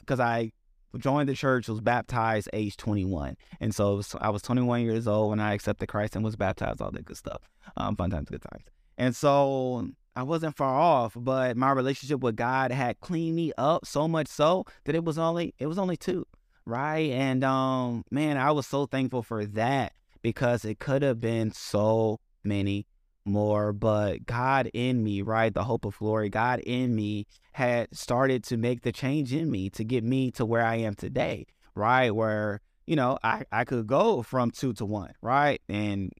because 0.00 0.20
uh, 0.20 0.24
I 0.24 0.52
joined 0.98 1.28
the 1.28 1.34
church, 1.34 1.68
was 1.68 1.80
baptized 1.80 2.48
age 2.52 2.76
21, 2.76 3.36
and 3.60 3.74
so 3.74 3.96
was, 3.96 4.14
I 4.20 4.30
was 4.30 4.42
21 4.42 4.82
years 4.82 5.06
old 5.06 5.30
when 5.30 5.40
I 5.40 5.54
accepted 5.54 5.88
Christ 5.88 6.16
and 6.16 6.24
was 6.24 6.36
baptized. 6.36 6.80
All 6.80 6.90
that 6.92 7.04
good 7.04 7.16
stuff. 7.16 7.42
Um, 7.76 7.96
fun 7.96 8.10
times, 8.10 8.28
good 8.28 8.42
times. 8.42 8.64
And 8.96 9.14
so 9.14 9.88
I 10.14 10.22
wasn't 10.22 10.56
far 10.56 10.74
off, 10.74 11.12
but 11.14 11.56
my 11.56 11.72
relationship 11.72 12.20
with 12.20 12.36
God 12.36 12.70
had 12.72 13.00
cleaned 13.00 13.36
me 13.36 13.52
up 13.58 13.84
so 13.84 14.08
much 14.08 14.28
so 14.28 14.64
that 14.84 14.94
it 14.94 15.04
was 15.04 15.18
only 15.18 15.54
it 15.58 15.66
was 15.66 15.78
only 15.78 15.96
two, 15.96 16.26
right? 16.64 17.10
And 17.10 17.44
um, 17.44 18.04
man, 18.10 18.38
I 18.38 18.52
was 18.52 18.66
so 18.66 18.86
thankful 18.86 19.22
for 19.22 19.44
that 19.44 19.92
because 20.22 20.64
it 20.64 20.78
could 20.78 21.02
have 21.02 21.20
been 21.20 21.52
so 21.52 22.18
many 22.46 22.86
more, 23.24 23.72
but 23.72 24.24
God 24.24 24.70
in 24.72 25.02
me, 25.02 25.22
right? 25.22 25.52
The 25.52 25.64
hope 25.64 25.84
of 25.84 25.98
glory, 25.98 26.28
God 26.28 26.60
in 26.60 26.94
me 26.94 27.26
had 27.52 27.94
started 27.94 28.44
to 28.44 28.56
make 28.56 28.82
the 28.82 28.92
change 28.92 29.32
in 29.32 29.50
me 29.50 29.68
to 29.70 29.84
get 29.84 30.04
me 30.04 30.30
to 30.32 30.46
where 30.46 30.64
I 30.64 30.76
am 30.76 30.94
today, 30.94 31.46
right? 31.74 32.10
Where, 32.10 32.60
you 32.86 32.96
know, 32.96 33.18
I, 33.22 33.44
I 33.50 33.64
could 33.64 33.86
go 33.86 34.22
from 34.22 34.50
two 34.50 34.72
to 34.74 34.86
one, 34.86 35.12
right? 35.20 35.60
And 35.68 36.12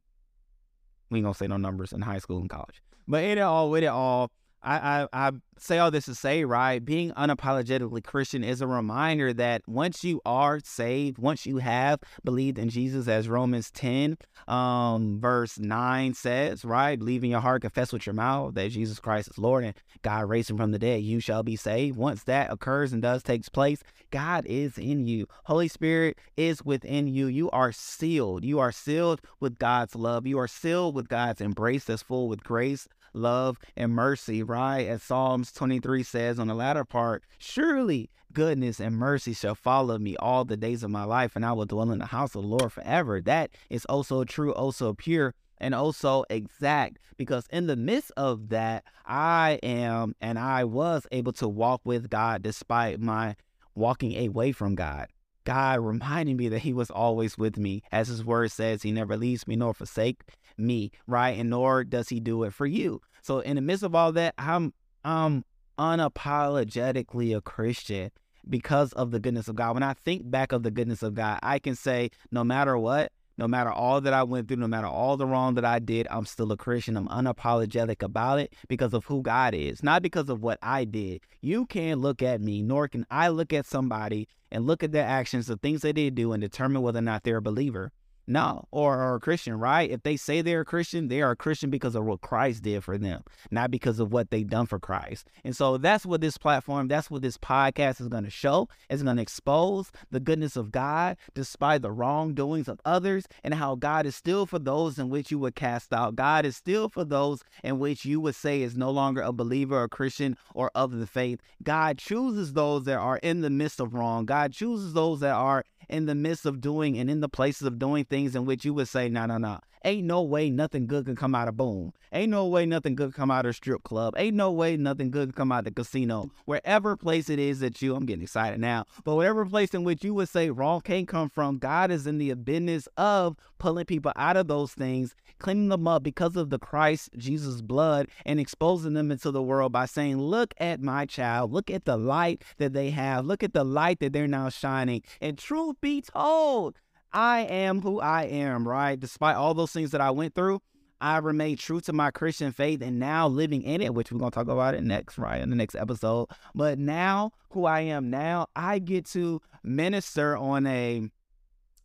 we 1.11 1.19
ain't 1.19 1.25
gonna 1.25 1.35
say 1.35 1.47
no 1.47 1.57
numbers 1.57 1.93
in 1.93 2.03
high 2.03 2.19
school 2.19 2.41
and 2.41 2.51
college. 2.51 2.83
But 3.07 3.23
in 3.25 3.39
it 3.39 3.43
all, 3.43 3.71
with 3.71 3.85
it 3.85 3.87
all, 3.87 4.31
I, 4.63 5.03
I, 5.03 5.09
I 5.13 5.33
say 5.59 5.79
all 5.79 5.91
this 5.91 6.07
to 6.07 6.15
say, 6.15 6.45
right? 6.45 6.85
Being 6.85 7.13
unapologetically 7.13 8.05
Christian 8.05 8.45
is 8.45 8.61
a 8.61 8.67
reminder 8.67 9.33
that 9.35 9.63
once 9.67 10.05
you 10.05 10.21
are 10.27 10.61
saved, 10.65 11.19
once 11.19 11.47
you 11.47 11.59
have 11.59 12.01
believed 12.25 12.59
in 12.59 12.69
Jesus, 12.69 13.09
as 13.09 13.29
Romans 13.29 13.71
10, 13.71 14.19
um, 14.49 15.21
verse 15.21 15.59
9 15.59 16.15
says, 16.15 16.65
right? 16.65 16.99
Believe 16.99 17.25
in 17.25 17.31
your 17.31 17.41
heart, 17.41 17.63
confess 17.63 17.93
with 17.93 18.07
your 18.07 18.15
mouth 18.15 18.55
that 18.55 18.71
Jesus 18.71 18.99
Christ 18.99 19.31
is 19.31 19.39
Lord 19.39 19.65
and 19.65 19.75
God 20.03 20.29
raised 20.29 20.51
him 20.51 20.57
from 20.57 20.73
the 20.73 20.79
dead, 20.79 21.03
you 21.03 21.21
shall 21.21 21.43
be 21.43 21.57
saved. 21.57 21.97
Once 21.97 22.23
that 22.25 22.53
occurs 22.53 22.93
and 22.93 23.03
does 23.03 23.23
takes 23.23 23.49
place, 23.49 23.83
God 24.11 24.45
is 24.47 24.79
in 24.79 25.07
you. 25.07 25.27
Holy 25.45 25.69
Spirit 25.69 26.19
is 26.37 26.65
within 26.65 27.07
you. 27.09 27.27
You 27.27 27.51
are 27.51 27.73
sealed. 27.73 28.45
You 28.45 28.59
are 28.59 28.73
sealed 28.73 29.21
with 29.41 29.59
God's 29.59 29.95
love. 29.95 30.27
You 30.27 30.39
are 30.39 30.49
sealed 30.49 30.95
with 30.95 31.09
God's 31.09 31.41
embrace 31.41 31.85
that's 31.85 32.03
full 32.03 32.29
with 32.29 32.45
grace 32.45 32.89
love, 33.17 33.59
and 33.77 33.93
mercy, 33.93 34.43
right? 34.43 34.87
As 34.87 35.03
Psalms 35.47 35.59
23 35.59 36.03
says 36.03 36.39
on 36.41 36.49
the 36.49 36.55
latter 36.55 36.85
part, 36.85 37.23
surely 37.39 38.11
goodness 38.33 38.81
and 38.81 38.97
mercy 38.97 39.33
shall 39.33 39.55
follow 39.55 39.97
me 39.97 40.17
all 40.17 40.45
the 40.45 40.57
days 40.57 40.83
of 40.83 40.91
my 40.91 41.05
life, 41.05 41.37
and 41.37 41.47
I 41.47 41.53
will 41.53 41.67
dwell 41.67 41.93
in 41.93 42.01
the 42.01 42.07
house 42.07 42.35
of 42.35 42.43
the 42.43 42.49
Lord 42.49 42.73
forever. 42.73 43.21
That 43.21 43.51
is 43.71 43.87
oh 43.89 43.99
also 43.99 44.25
true, 44.25 44.53
oh 44.55 44.65
also 44.67 44.93
pure, 44.93 45.35
and 45.59 45.73
oh 45.73 45.79
also 45.79 46.25
exact 46.29 46.99
because 47.17 47.47
in 47.51 47.69
the 47.69 47.77
midst 47.77 48.11
of 48.17 48.49
that, 48.49 48.83
I 49.05 49.61
am 49.63 50.17
and 50.21 50.37
I 50.37 50.65
was 50.65 51.07
able 51.13 51.33
to 51.35 51.47
walk 51.47 51.81
with 51.85 52.11
God 52.11 52.43
despite 52.43 52.99
my 52.99 53.37
walking 53.77 54.27
away 54.27 54.51
from 54.51 54.75
God. 54.75 55.07
God 55.45 55.79
reminding 55.79 56.37
me 56.39 56.49
that 56.49 56.59
He 56.59 56.73
was 56.73 56.91
always 56.91 57.39
with 57.39 57.57
me. 57.57 57.85
As 57.93 58.09
His 58.09 58.25
word 58.25 58.51
says, 58.51 58.83
He 58.83 58.91
never 58.91 59.17
leaves 59.17 59.47
me 59.47 59.55
nor 59.55 59.75
forsake 59.75 60.23
me, 60.59 60.91
right? 61.07 61.39
And 61.39 61.51
nor 61.51 61.85
does 61.85 62.09
He 62.09 62.19
do 62.19 62.43
it 62.43 62.53
for 62.53 62.67
you. 62.67 63.01
So 63.23 63.39
in 63.39 63.55
the 63.55 63.63
midst 63.63 63.85
of 63.85 63.95
all 63.95 64.11
that, 64.13 64.35
I'm 64.39 64.73
I'm 65.07 65.45
unapologetically 65.79 67.37
a 67.37 67.41
Christian 67.41 68.11
because 68.51 68.93
of 68.95 69.13
the 69.13 69.21
goodness 69.21 69.47
of 69.47 69.55
God. 69.55 69.75
When 69.75 69.85
I 69.85 69.95
think 69.95 70.29
back 70.29 70.51
of 70.51 70.65
the 70.65 70.71
goodness 70.73 71.01
of 71.05 71.15
God, 71.15 71.39
I 71.45 71.61
can 71.61 71.77
say, 71.77 72.11
no 72.33 72.43
matter 72.43 72.77
what, 72.77 73.13
no 73.39 73.47
matter 73.47 73.71
all 73.71 74.01
that 74.01 74.13
I 74.13 74.25
went 74.25 74.49
through, 74.49 74.57
no 74.57 74.67
matter 74.67 74.89
all 74.89 75.17
the 75.17 75.27
wrong 75.27 75.55
that 75.55 75.65
I 75.65 75.79
did, 75.79 76.09
I'm 76.11 76.27
still 76.27 76.51
a 76.51 76.57
Christian. 76.57 76.97
I'm 76.97 77.07
unapologetic 77.07 78.03
about 78.03 78.41
it 78.41 78.53
because 78.67 78.95
of 78.95 79.05
who 79.05 79.23
God 79.23 79.55
is, 79.55 79.81
not 79.81 80.03
because 80.03 80.29
of 80.29 80.43
what 80.43 80.59
I 80.61 80.85
did. 80.85 81.21
You 81.41 81.67
can't 81.67 82.01
look 82.01 82.21
at 82.21 82.41
me, 82.41 82.63
nor 82.63 82.89
can 82.89 83.07
I 83.09 83.29
look 83.29 83.53
at 83.53 83.65
somebody 83.65 84.27
and 84.51 84.67
look 84.67 84.83
at 84.83 84.91
their 84.91 85.07
actions, 85.07 85.47
the 85.47 85.57
things 85.57 85.83
that 85.83 85.95
they 85.95 86.11
do, 86.11 86.33
and 86.33 86.41
determine 86.41 86.83
whether 86.83 86.99
or 86.99 87.03
not 87.03 87.23
they're 87.23 87.37
a 87.37 87.43
believer. 87.43 87.93
No, 88.29 88.67
or, 88.73 89.01
or 89.01 89.15
a 89.15 89.21
Christian, 89.21 89.55
right? 89.55 89.89
If 89.89 90.03
they 90.03 90.17
say 90.17 90.43
they're 90.43 90.63
a 90.63 90.65
Christian, 90.65 91.07
they 91.07 91.23
are 91.23 91.31
a 91.31 91.37
Christian 91.37 91.71
because 91.71 91.95
of 91.95 92.05
what 92.05 92.23
Christ 92.23 92.65
did 92.65 92.83
for 92.83 92.99
them, 92.99 93.23
not 93.53 93.71
because 93.71 94.01
of 94.01 94.13
what 94.13 94.31
they've 94.31 94.49
done 94.49 94.67
for 94.67 94.81
Christ. 94.81 95.29
And 95.45 95.55
so 95.55 95.77
that's 95.77 96.05
what 96.05 96.21
this 96.21 96.37
platform, 96.37 96.89
that's 96.89 97.09
what 97.09 97.23
this 97.23 97.39
podcast 97.39 98.01
is 98.01 98.09
going 98.09 98.25
to 98.25 98.31
show. 98.31 98.69
It's 98.91 99.05
going 99.05 99.17
to 99.17 99.23
expose 99.23 99.93
the 100.11 100.19
goodness 100.19 100.57
of 100.57 100.73
God 100.73 101.17
despite 101.35 101.83
the 101.83 101.93
wrongdoings 101.93 102.67
of 102.67 102.81
others 102.85 103.29
and 103.45 103.55
how 103.55 103.77
God 103.77 104.07
is 104.07 104.17
still 104.17 104.45
for 104.45 104.59
those 104.59 104.99
in 104.99 105.09
which 105.09 105.31
you 105.31 105.39
would 105.39 105.55
cast 105.55 105.93
out. 105.93 106.17
God 106.17 106.45
is 106.45 106.57
still 106.57 106.89
for 106.89 107.05
those 107.05 107.45
in 107.63 107.79
which 107.79 108.05
you 108.05 108.21
would 108.21 108.35
say 108.35 108.63
is 108.63 108.77
no 108.77 108.91
longer 108.91 109.21
a 109.21 109.33
believer 109.33 109.81
or 109.81 109.89
Christian 109.89 110.37
or 110.53 110.73
of 110.75 110.91
the 110.91 111.07
faith. 111.07 111.41
God 111.63 111.99
chooses 111.99 112.55
those 112.55 112.85
that 112.85 112.99
are 112.99 113.19
in 113.19 113.43
the 113.43 113.51
midst 113.51 113.79
of 113.79 113.95
wrong. 113.95 114.27
God 114.27 114.53
chooses 114.53 114.95
those 114.95 115.21
that 115.21 115.35
are 115.35 115.65
in 115.89 116.07
the 116.07 116.15
midst 116.15 116.47
of 116.47 116.61
doing 116.61 116.99
and 116.99 117.11
in 117.11 117.21
the 117.21 117.29
places 117.29 117.67
of 117.67 117.79
doing 117.79 118.05
things 118.05 118.35
in 118.35 118.45
which 118.45 118.65
you 118.65 118.75
would 118.75 118.89
say, 118.89 119.09
no, 119.09 119.27
no, 119.27 119.39
no. 119.39 119.61
Ain't 119.87 120.05
no 120.05 120.21
way 120.21 120.51
nothing 120.51 120.89
good 120.89 121.05
can 121.05 121.15
come 121.15 121.33
out 121.33 121.47
of 121.47 121.57
Boom. 121.57 121.93
Ain't 122.13 122.33
no 122.33 122.45
way 122.47 122.67
nothing 122.67 122.97
good 122.97 123.13
can 123.13 123.21
come 123.21 123.31
out 123.31 123.47
of 123.47 123.55
strip 123.55 123.85
club. 123.85 124.15
Ain't 124.17 124.35
no 124.35 124.51
way 124.51 124.77
nothing 124.77 125.13
good 125.13 125.29
can 125.29 125.33
come 125.37 125.53
out 125.53 125.61
of 125.61 125.67
the 125.67 125.71
casino. 125.71 126.33
Wherever 126.45 126.97
place 126.97 127.31
it 127.31 127.39
is 127.39 127.61
that 127.61 127.81
you, 127.81 127.95
I'm 127.95 128.05
getting 128.05 128.25
excited 128.25 128.59
now, 128.59 128.87
but 129.05 129.15
whatever 129.15 129.47
place 129.47 129.75
in 129.75 129.85
which 129.85 130.03
you 130.03 130.13
would 130.15 130.29
say 130.29 130.51
wrong 130.51 130.81
can't 130.81 131.07
come 131.07 131.29
from, 131.29 131.59
God 131.59 131.93
is 131.93 132.05
in 132.05 132.19
the 132.19 132.35
business 132.35 132.89
of 132.97 133.37
pulling 133.59 133.85
people 133.85 134.11
out 134.17 134.37
of 134.37 134.49
those 134.49 134.73
things, 134.73 135.15
cleaning 135.39 135.69
them 135.69 135.87
up 135.87 136.03
because 136.03 136.35
of 136.35 136.51
the 136.51 136.59
Christ 136.59 137.11
Jesus 137.17 137.63
blood, 137.63 138.09
and 138.25 138.41
exposing 138.41 138.95
them 138.95 139.13
into 139.13 139.31
the 139.31 139.43
world 139.43 139.71
by 139.71 139.87
saying, 139.87 140.19
Look 140.19 140.53
at 140.59 140.83
my 140.83 141.07
child, 141.07 141.53
look 141.53 141.71
at 141.71 141.85
the 141.85 141.97
light 141.97 142.43
that 142.59 142.73
they 142.73 142.91
have, 142.91 143.25
look 143.25 143.45
at 143.45 143.55
the 143.55 143.63
light 143.63 144.01
that 144.01 144.13
they're 144.13 144.27
now 144.27 144.49
shining. 144.49 145.03
And 145.21 145.39
truth 145.39 145.77
be 145.81 146.03
told, 146.03 146.75
I 147.13 147.41
am 147.41 147.81
who 147.81 148.01
I 148.01 148.25
am, 148.25 148.67
right? 148.67 148.99
Despite 148.99 149.37
all 149.37 149.55
those 149.55 149.73
things 149.73 149.91
that 149.93 150.01
I 150.01 150.11
went 150.11 150.35
through, 150.35 150.61
I 151.01 151.19
remained 151.19 151.59
true 151.59 151.81
to 151.83 151.93
my 151.93 152.11
Christian 152.11 152.53
faith 152.53 152.83
and 152.83 152.99
now 152.99 153.29
living 153.29 153.63
in 153.63 153.81
it, 153.81 153.95
which 153.95 154.11
we're 154.11 154.19
going 154.19 154.31
to 154.31 154.35
talk 154.35 154.49
about 154.49 154.75
it 154.75 154.83
next, 154.83 155.19
right? 155.19 155.41
In 155.41 155.51
the 155.51 155.57
next 155.57 155.75
episode. 155.75 156.29
But 156.55 156.79
now, 156.79 157.33
who 157.51 157.67
I 157.67 157.81
am 157.81 158.11
now, 158.11 158.47
I 158.57 158.79
get 158.79 159.07
to 159.07 159.41
minister 159.63 160.37
on 160.37 160.67
a 160.67 161.11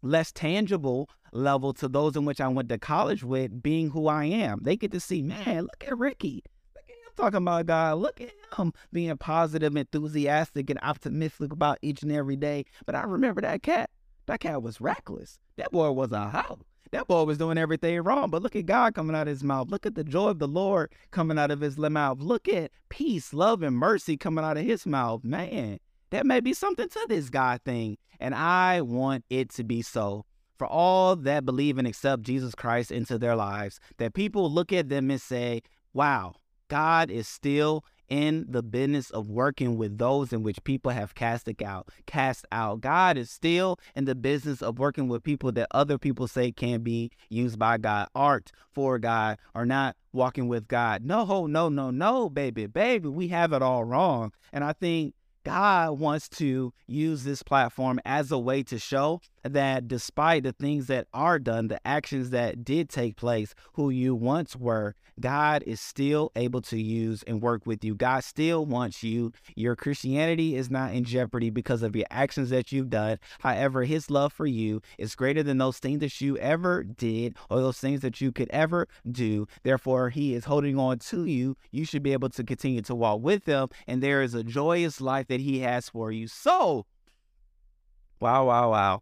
less 0.02 0.32
tangible 0.32 1.10
level 1.34 1.74
to 1.74 1.88
those 1.88 2.16
in 2.16 2.26
which 2.26 2.42
I 2.42 2.48
went 2.48 2.70
to 2.70 2.78
college 2.78 3.24
with, 3.24 3.62
being 3.62 3.90
who 3.90 4.08
I 4.08 4.26
am. 4.26 4.60
They 4.64 4.76
get 4.76 4.92
to 4.92 5.00
see, 5.00 5.22
man, 5.22 5.64
look 5.64 5.84
at 5.86 5.98
Ricky. 5.98 6.44
Look 6.76 6.86
at 6.86 6.90
him 6.90 7.14
talking 7.16 7.38
about 7.38 7.66
God. 7.66 7.98
Look 8.00 8.22
at 8.22 8.32
him 8.58 8.74
being 8.92 9.16
positive, 9.18 9.76
enthusiastic, 9.76 10.70
and 10.70 10.80
optimistic 10.82 11.52
about 11.52 11.80
each 11.82 12.02
and 12.02 12.12
every 12.12 12.36
day. 12.36 12.66
But 12.86 12.96
I 12.96 13.04
remember 13.04 13.42
that 13.42 13.64
cat. 13.64 13.90
That 14.32 14.40
cat 14.40 14.64
was 14.64 14.80
reckless. 14.80 15.40
That 15.58 15.74
boy 15.74 15.92
was 15.92 16.14
a 16.14 16.30
hoe. 16.30 16.60
That 16.94 17.06
boy 17.06 17.26
was 17.26 17.38
doing 17.38 17.58
everything 17.58 18.00
wrong. 18.02 18.30
But 18.30 18.42
look 18.42 18.56
at 18.56 18.66
God 18.66 18.96
coming 18.96 19.14
out 19.14 19.24
of 19.24 19.28
his 19.28 19.44
mouth. 19.44 19.70
Look 19.70 19.86
at 19.86 19.96
the 19.96 20.06
joy 20.06 20.30
of 20.30 20.40
the 20.40 20.48
Lord 20.48 20.94
coming 21.12 21.38
out 21.38 21.52
of 21.52 21.60
his 21.60 21.78
mouth. 21.78 22.22
Look 22.22 22.48
at 22.48 22.72
peace, 22.88 23.34
love, 23.34 23.62
and 23.62 23.76
mercy 23.76 24.16
coming 24.16 24.46
out 24.46 24.56
of 24.56 24.64
his 24.64 24.86
mouth. 24.86 25.26
Man, 25.26 25.80
that 26.12 26.26
may 26.26 26.40
be 26.40 26.54
something 26.54 26.88
to 26.88 27.06
this 27.10 27.30
God 27.30 27.60
thing. 27.66 27.98
And 28.22 28.34
I 28.34 28.80
want 28.80 29.26
it 29.30 29.50
to 29.56 29.66
be 29.66 29.82
so 29.82 30.24
for 30.58 30.66
all 30.66 31.18
that 31.18 31.44
believe 31.44 31.78
and 31.78 31.86
accept 31.86 32.24
Jesus 32.24 32.56
Christ 32.56 32.90
into 32.90 33.18
their 33.18 33.36
lives, 33.36 33.82
that 33.98 34.14
people 34.14 34.50
look 34.50 34.72
at 34.72 34.88
them 34.88 35.12
and 35.12 35.20
say, 35.20 35.62
wow, 35.92 36.36
God 36.70 37.12
is 37.12 37.28
still 37.28 37.84
in 38.12 38.46
the 38.50 38.62
business 38.62 39.10
of 39.10 39.30
working 39.30 39.78
with 39.78 39.98
those 39.98 40.34
in 40.34 40.44
which 40.44 40.62
people 40.66 40.92
have 40.92 41.16
cast 41.16 41.50
out. 41.66 41.90
Cast 42.06 42.46
out. 42.52 42.82
God 42.82 43.18
is 43.18 43.32
still 43.32 43.80
in 43.96 44.04
the 44.04 44.16
business 44.16 44.62
of 44.62 44.78
working 44.78 45.08
with 45.08 45.24
people 45.24 45.54
that 45.54 45.70
other 45.72 45.98
people 45.98 46.28
say 46.28 46.52
can 46.52 46.82
be 46.82 47.10
used 47.30 47.58
by 47.58 47.78
God. 47.78 48.10
Art 48.14 48.52
for 48.70 49.00
God 49.00 49.38
or 49.56 49.66
not 49.66 49.96
walking 50.12 50.50
with 50.50 50.68
God. 50.68 51.06
No, 51.06 51.48
no, 51.48 51.70
no, 51.70 51.90
no, 51.90 52.30
baby, 52.30 52.68
baby. 52.68 53.08
We 53.08 53.30
have 53.30 53.54
it 53.54 53.62
all 53.62 53.86
wrong. 53.86 54.34
And 54.52 54.66
I 54.66 54.74
think 54.74 55.16
God 55.46 55.98
wants 55.98 56.28
to 56.30 56.74
use 56.88 57.24
this 57.24 57.42
platform 57.42 58.02
as 58.06 58.30
a 58.30 58.38
way 58.38 58.62
to 58.64 58.78
show 58.78 59.22
that 59.44 59.88
despite 59.88 60.44
the 60.44 60.54
things 60.54 60.88
that 60.88 61.08
are 61.14 61.40
done, 61.40 61.68
the 61.68 61.86
actions 61.88 62.30
that 62.32 62.64
did 62.64 62.90
take 62.90 63.16
place, 63.16 63.54
who 63.74 63.90
you 63.90 64.16
once 64.16 64.56
were, 64.56 64.96
God 65.20 65.64
is 65.66 65.80
still 65.80 66.32
able 66.36 66.62
to 66.64 66.82
use 66.82 67.24
and 67.24 67.42
work 67.42 67.66
with 67.66 67.84
you. 67.84 67.96
God 67.96 68.24
still 68.24 68.66
wants 68.66 69.04
you. 69.04 69.32
Your 69.56 69.76
Christianity 69.76 70.56
is 70.56 70.70
not 70.70 70.94
in 70.94 71.04
jeopardy 71.04 71.50
because 71.50 71.84
of 71.84 71.96
your 71.96 72.06
actions 72.10 72.50
that 72.50 72.72
you've 72.72 72.90
done. 72.90 73.20
However, 73.40 73.84
His 73.84 74.10
love 74.10 74.34
for 74.34 74.46
you 74.46 74.82
is 74.98 75.16
greater 75.16 75.44
than 75.44 75.58
those 75.58 75.80
things 75.80 76.00
that 76.00 76.22
you 76.22 76.38
ever 76.38 76.84
did 76.84 77.36
or 77.50 77.62
those 77.62 77.78
things 77.78 78.02
that 78.02 78.22
you 78.22 78.32
could 78.32 78.50
ever 78.50 78.88
do. 79.10 79.48
Therefore, 79.64 80.10
He 80.10 80.34
is 80.34 80.46
holding 80.46 80.78
on 80.78 81.00
to 81.00 81.26
you. 81.26 81.56
You 81.72 81.86
should 81.86 82.04
be 82.04 82.14
able 82.14 82.30
to 82.30 82.44
continue 82.44 82.82
to 82.84 82.96
walk 82.96 83.22
with 83.22 83.46
Him, 83.46 83.70
and 83.88 84.02
there 84.02 84.22
is 84.22 84.34
a 84.34 84.44
joyous 84.44 85.02
life 85.02 85.28
that 85.28 85.42
He 85.42 85.60
has 85.60 85.90
for 85.90 86.12
you. 86.12 86.28
So, 86.28 86.86
wow, 88.20 88.46
wow, 88.46 88.72
wow. 88.72 89.02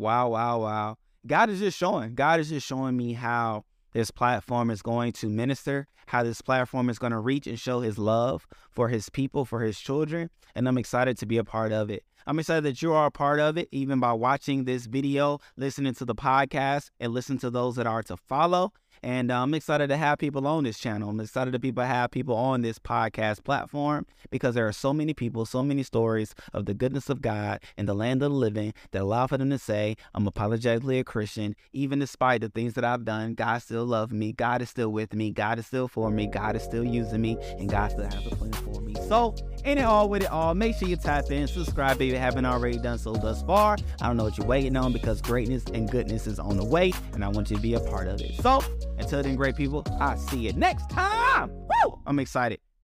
Wow, 0.00 0.30
wow, 0.30 0.62
wow. 0.62 0.96
God 1.26 1.50
is 1.50 1.58
just 1.58 1.76
showing. 1.76 2.14
God 2.14 2.40
is 2.40 2.48
just 2.48 2.66
showing 2.66 2.96
me 2.96 3.12
how 3.12 3.66
this 3.92 4.10
platform 4.10 4.70
is 4.70 4.80
going 4.80 5.12
to 5.12 5.28
minister, 5.28 5.86
how 6.06 6.22
this 6.22 6.40
platform 6.40 6.88
is 6.88 6.98
going 6.98 7.12
to 7.12 7.18
reach 7.18 7.46
and 7.46 7.60
show 7.60 7.80
his 7.80 7.98
love 7.98 8.46
for 8.70 8.88
his 8.88 9.10
people, 9.10 9.44
for 9.44 9.60
his 9.60 9.78
children. 9.78 10.30
And 10.54 10.66
I'm 10.66 10.78
excited 10.78 11.18
to 11.18 11.26
be 11.26 11.36
a 11.36 11.44
part 11.44 11.70
of 11.70 11.90
it. 11.90 12.02
I'm 12.26 12.38
excited 12.38 12.64
that 12.64 12.80
you 12.80 12.94
are 12.94 13.08
a 13.08 13.10
part 13.10 13.40
of 13.40 13.58
it, 13.58 13.68
even 13.72 14.00
by 14.00 14.14
watching 14.14 14.64
this 14.64 14.86
video, 14.86 15.38
listening 15.58 15.92
to 15.96 16.06
the 16.06 16.14
podcast, 16.14 16.88
and 16.98 17.12
listen 17.12 17.36
to 17.38 17.50
those 17.50 17.76
that 17.76 17.86
are 17.86 18.02
to 18.04 18.16
follow. 18.16 18.72
And 19.02 19.30
uh, 19.30 19.42
I'm 19.42 19.54
excited 19.54 19.88
to 19.88 19.96
have 19.96 20.18
people 20.18 20.46
on 20.46 20.64
this 20.64 20.78
channel. 20.78 21.10
I'm 21.10 21.20
excited 21.20 21.52
to 21.52 21.58
people 21.58 21.84
have 21.84 22.10
people 22.10 22.34
on 22.34 22.62
this 22.62 22.78
podcast 22.78 23.44
platform 23.44 24.06
because 24.30 24.54
there 24.54 24.66
are 24.66 24.72
so 24.72 24.92
many 24.92 25.14
people, 25.14 25.46
so 25.46 25.62
many 25.62 25.82
stories 25.82 26.34
of 26.52 26.66
the 26.66 26.74
goodness 26.74 27.08
of 27.08 27.22
God 27.22 27.60
in 27.76 27.86
the 27.86 27.94
land 27.94 28.22
of 28.22 28.30
the 28.30 28.36
living 28.36 28.74
that 28.90 29.02
allow 29.02 29.26
for 29.26 29.38
them 29.38 29.50
to 29.50 29.58
say, 29.58 29.96
I'm 30.14 30.26
apologetically 30.26 30.98
a 30.98 31.04
Christian. 31.04 31.56
Even 31.72 31.98
despite 31.98 32.42
the 32.42 32.48
things 32.48 32.74
that 32.74 32.84
I've 32.84 33.04
done, 33.04 33.34
God 33.34 33.58
still 33.58 33.86
loves 33.86 34.12
me. 34.12 34.32
God 34.32 34.62
is 34.62 34.70
still 34.70 34.90
with 34.90 35.14
me. 35.14 35.30
God 35.30 35.58
is 35.58 35.66
still 35.66 35.88
for 35.88 36.10
me. 36.10 36.26
God 36.26 36.56
is 36.56 36.62
still 36.62 36.84
using 36.84 37.20
me. 37.20 37.38
And 37.58 37.68
God 37.68 37.92
still 37.92 38.04
has 38.04 38.26
a 38.26 38.36
plan 38.36 38.52
for 38.52 38.80
me. 38.80 38.94
So, 39.08 39.34
in 39.64 39.78
it 39.78 39.82
all 39.82 40.08
with 40.08 40.22
it 40.22 40.30
all, 40.30 40.54
make 40.54 40.76
sure 40.76 40.88
you 40.88 40.96
tap 40.96 41.30
in, 41.30 41.46
subscribe 41.46 42.00
if 42.00 42.12
you 42.12 42.16
haven't 42.16 42.46
already 42.46 42.78
done 42.78 42.98
so 42.98 43.12
thus 43.12 43.42
far. 43.42 43.76
I 44.00 44.06
don't 44.06 44.16
know 44.16 44.24
what 44.24 44.38
you're 44.38 44.46
waiting 44.46 44.76
on 44.76 44.92
because 44.92 45.20
greatness 45.20 45.64
and 45.72 45.90
goodness 45.90 46.26
is 46.26 46.38
on 46.38 46.56
the 46.56 46.64
way, 46.64 46.92
and 47.12 47.24
I 47.24 47.28
want 47.28 47.50
you 47.50 47.56
to 47.56 47.62
be 47.62 47.74
a 47.74 47.80
part 47.80 48.08
of 48.08 48.20
it. 48.20 48.34
So, 48.40 48.62
until 49.00 49.22
then, 49.22 49.36
great 49.36 49.56
people, 49.56 49.84
I'll 50.00 50.16
see 50.16 50.38
you 50.38 50.52
next 50.52 50.88
time. 50.90 51.50
Woo! 51.50 52.00
I'm 52.06 52.18
excited. 52.18 52.60